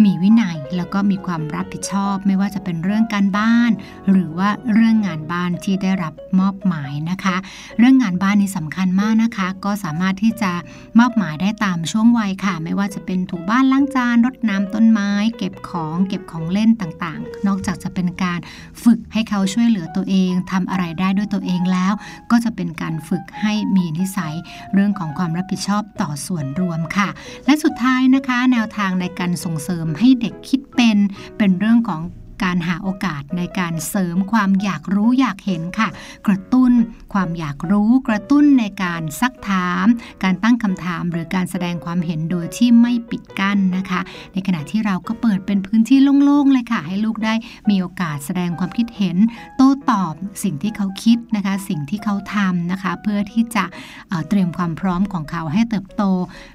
[0.05, 3.71] มีวินัยแล้วก็มีความรับผิดชอบ ไม่ว่าจะเป็นเรื่องการบ้าน
[4.11, 7.37] หรือว่าเรื่องงานบ้านที่ได้รับมอบหมายนะคะ
[7.79, 10.53] เรื่องงานบ้านนี้สำคัญมากนะคะ ก็สามารถที่จะ
[10.99, 18.41] มอบหมายได้ตามช่วงวัยค่ะ ไม่ว่าจะเป็นถูบ้านล้างจานรดน้ำต้นไม้ เก็บของเก็บของเล่นต่างๆ นอกจากจะเป็นการ
[18.85, 21.93] ฝึกให้เขาช่วยเหลือตัวเองทำอะไรได้ด้วยตัวเองแล้ว
[22.31, 24.35] ก็จะเป็นการฝึกให้มีนิสัย
[24.75, 27.09] เรื่องของความรับผิดชอบต่อส่วนรวมค่ะ
[27.47, 30.97] และสุดท้ายนะคะ แนวทางในการส่งเสริมให้เด็กคิดเป็น
[31.39, 32.01] เป็นเรื่องของ
[32.43, 35.89] การหาโอกาสในการเสริมความอยากรู้อยากเห็นค่ะ
[36.27, 36.73] กระตุ้น
[37.15, 39.87] ความอยากรู้กระตุ้นในการซักถาม
[40.23, 44.01] การตั้งคำถามหรือการแสดงความเห็นโดยที่ไม่ปิดกั้นนะคะ
[44.33, 47.35] ในขณะที่เราก็เปิดเป็นพื้นที่โล่งๆเลยค่ะ ให้ลูกได้
[47.71, 49.17] มีโอกาสแสดงความคิดเห็น
[49.57, 50.15] โต้ตอบ
[50.45, 53.65] สิ่งที่เขาคิดนะคะ สิ่งที่เขาทำนะคะ เพื่อที่จะ
[54.09, 56.03] เเตรียมความพร้อมของเขาให้เติบโต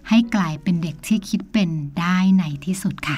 [0.09, 1.69] ให้กลายเป็นเด็กที่คิดเป็น
[1.99, 3.17] ได้ในที่สุดค่ะ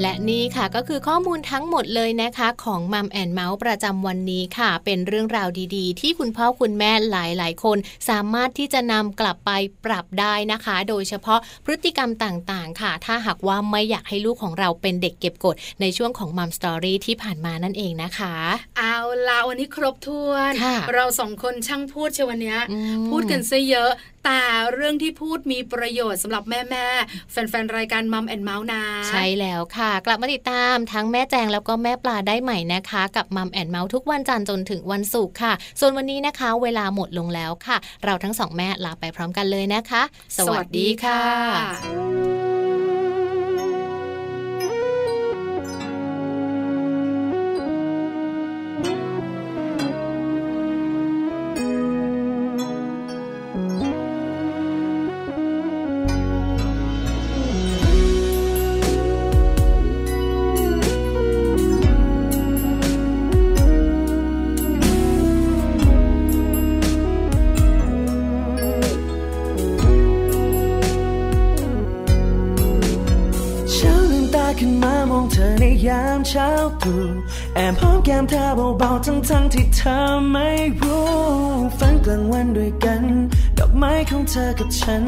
[0.00, 7.78] และนี่ค่ะก็คือข้อมูลทั้งหมดเลยนะคะ ของมัมแอนเมาส์ประจำวันนี้ค่ะ เป็นเรื่องราวดีๆ ที่คุณพ่อคุณแม่หลายๆ คน
[8.08, 9.50] สามารถที่จะนำกลับไป
[9.84, 18.34] ปรับได้นะคะ โดยเฉพาะพฤติกรรมต่างๆ ค่ะ ถ้าหากว่าไม่อยากให้ลูกของเราเป็นเด็กเก็บกด ในช่วงของมัมสตอรี่ที่ผ่านมานั่นเองนะคะ
[18.78, 18.96] เอา
[19.28, 23.90] ละวันนี้ครบถ้วนค่ะเราสองคนช่างพูดเชยววันเนี้ยอืมพูดกันซะเยอะ
[24.24, 24.40] แต่
[24.74, 40.02] เรื่องที่พูดมีประโยชน์สำหรับแม่ๆแฟนๆ รายการ Mom and Mouth นะ ใช่แล้วค่ะ กลับมาติดตามทั้งแม่แจงแล้วก็แม่ปลาได้ใหม่นะคะ กับ Mom and Mouth ทุกวันจันทร์จนถึงวันศุกร์ค่ะ ส่วนวันนี้นะคะ เวลาหมดลงแล้วค่ะ เราทั้งสองแม่ลาไปพร้อมกันเลยนะคะ
[40.36, 42.61] สวัสดีค่ะ
[76.22, 76.50] ในยามเช้า
[76.82, 77.02] ตรู่
[77.54, 78.42] แอบหอมแก้มเธอ
[78.78, 79.96] เบาๆทั้งๆที่เธอ
[80.32, 80.48] ไม่
[80.80, 81.08] รู้
[81.78, 83.02] ฝันกลางวันด้วยกัน
[83.58, 85.04] ดอกไม้ของเธอกับฉัน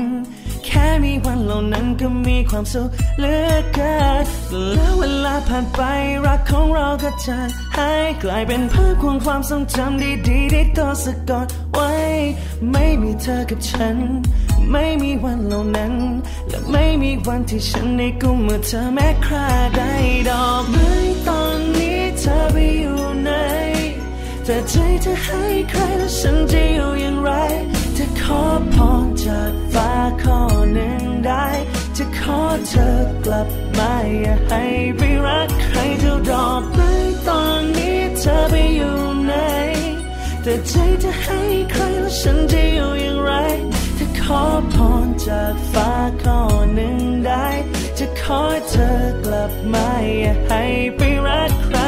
[0.64, 2.88] แค่มีวันเหล่านั้นก็มีความสุข
[3.18, 4.24] เหลือเกิน
[4.72, 5.80] แล้วเวลาผ่านไป
[6.26, 11.90] รักของเราก็จางหายกลายเป็นภาพของความทรงจำดีๆที่ต้องสะกดไว้
[12.72, 13.96] ไม่มีเธอกับฉัน
[14.72, 15.94] ไม่มีวันเหล่านั้น
[16.48, 19.92] และไม่มีวันที่ฉันได้กุมเมื่อเธอแม้คราได้
[20.28, 20.90] ดอกไม้
[21.26, 23.30] ตอนนี้เธอไปอยู่ไหน
[24.44, 27.30] แต่ใจเธอให้ใครแล้วฉันจะอยู่อย่างไร
[27.96, 28.42] จะขอ
[28.74, 29.90] พรจากฟ้า
[30.22, 30.40] ข้อ
[30.74, 31.46] หนึ่งได้
[31.96, 32.88] จะขอเธอ
[33.24, 33.48] กลับ
[33.78, 34.62] มาอย่าให้
[34.96, 36.90] ไปรักใครเท่าดอกไม้
[37.28, 38.96] ตอนนี้เธอไปอยู่
[39.26, 39.32] ไหน
[40.42, 41.40] แต่ใจจะให้
[41.70, 43.30] ใครแล้วฉันจะอยู่อย่างไร
[44.24, 44.44] ขอ
[44.74, 45.90] พรจากฟ้า
[46.22, 46.40] ข้อ
[46.74, 46.96] หนึ่ง
[47.26, 47.46] ได้
[47.98, 48.90] จะขอเธอ
[49.24, 49.88] กลับมา
[50.20, 50.62] อย่าให้
[50.96, 51.78] ไปรักใคร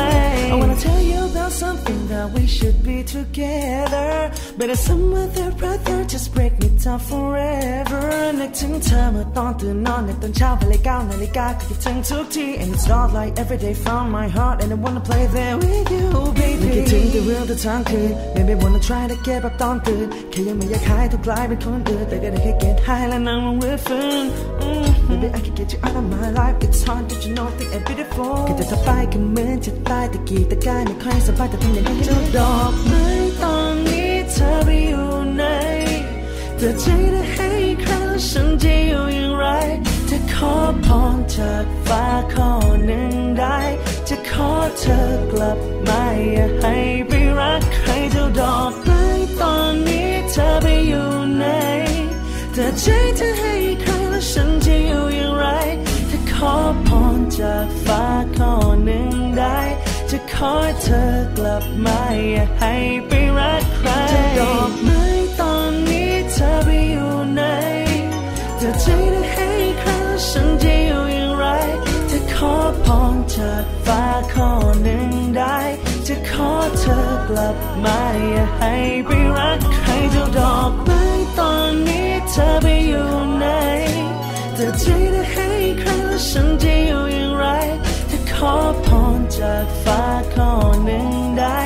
[0.53, 1.53] I wanna tell you about
[1.86, 4.10] something that we should be together
[4.58, 8.02] But it's some other brother just break me down forever
[8.40, 15.56] นึกถึงเธอเมื่อตอนตื่นนอนในตอนเช้าเวลาเก้านาฬิกาก็คิดถึงทุกที And it's not like every day found my heart and I wanna play there
[15.64, 16.08] with you
[16.40, 24.26] baby ไม่คิดถึงแต่เรื่องแต่ทั้งคืน Maybe wanna try to get แบบตอนตื่นแค่ยังไม่อยากหายต้องกลายเป็นคนอื่นแต่ก็ได้แค่ get high และนั่งลงรื้อฟื้น
[24.64, 27.48] Mm, Maybe I can get you out of my life It's hard did you know
[27.58, 33.07] that I'm beautiful แค่จะถ้าไปก็เหมือนจะตายตะกี้ตะกายไม่ค่อยสบายแต่ทำอย่างนี้ เจ้าดอกไม้
[33.43, 35.43] ตอนนี้เธอไปอยู่ไหน
[36.59, 37.51] แต่ใจได้ให้
[37.81, 39.45] ใครแล้วฉันจะอยู่อย่างไร
[40.09, 40.55] จะขอ
[40.85, 42.51] พรจากฟ้าข้อ
[42.87, 43.59] หนึ่งได้
[44.09, 45.01] จะขอเธอ
[45.33, 46.03] กลับมา
[46.33, 46.75] อย่าให้
[47.09, 49.03] ไปรักใครเท่าดอกไม้
[49.41, 51.45] ตอนนี้เธอไปอยู่ไหน
[52.53, 52.85] แต่ใจ
[53.17, 55.45] เธอให้ใครแล้วฉันจะอยู่อย่างไร
[56.11, 56.55] จะขอ
[56.87, 58.05] พรจากฟ้า
[58.37, 58.53] ข้อ
[58.85, 59.59] หนึ่งได้
[60.37, 62.75] ขอเธอกลับมาอย่าให้
[63.07, 65.03] ไปรักใครจะดอกไม้
[65.41, 67.43] ตอนนี้เธอไปอยู่ไหน
[68.61, 69.49] จะใจได้ให้
[69.81, 71.45] ใครแล้วฉันจะอยู่อย่างไร
[72.11, 74.51] จะขอพรจากฟ้าข้อ
[74.83, 75.59] หนึ่งได้
[76.07, 77.99] จะขอเธอกลับมา
[78.31, 78.75] อย่าให้
[79.07, 81.03] ไปรักใครเท่าดอกไม้
[81.39, 83.09] ตอนนี้เธอไปอยู่
[83.39, 83.47] ไหน
[84.59, 85.49] จะใจได้ให้
[85.81, 87.45] ใครแล้วฉันจะอยู่อย่างไร
[88.11, 88.87] จะขอพ
[89.19, 90.01] รจากฟ้า
[90.37, 90.53] ข้อ
[90.85, 91.09] หนึ่ง
[91.39, 91.61] ได้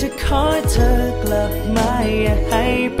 [0.00, 2.64] จะขอเธอกลับมาอย่าให้
[2.94, 3.00] ไป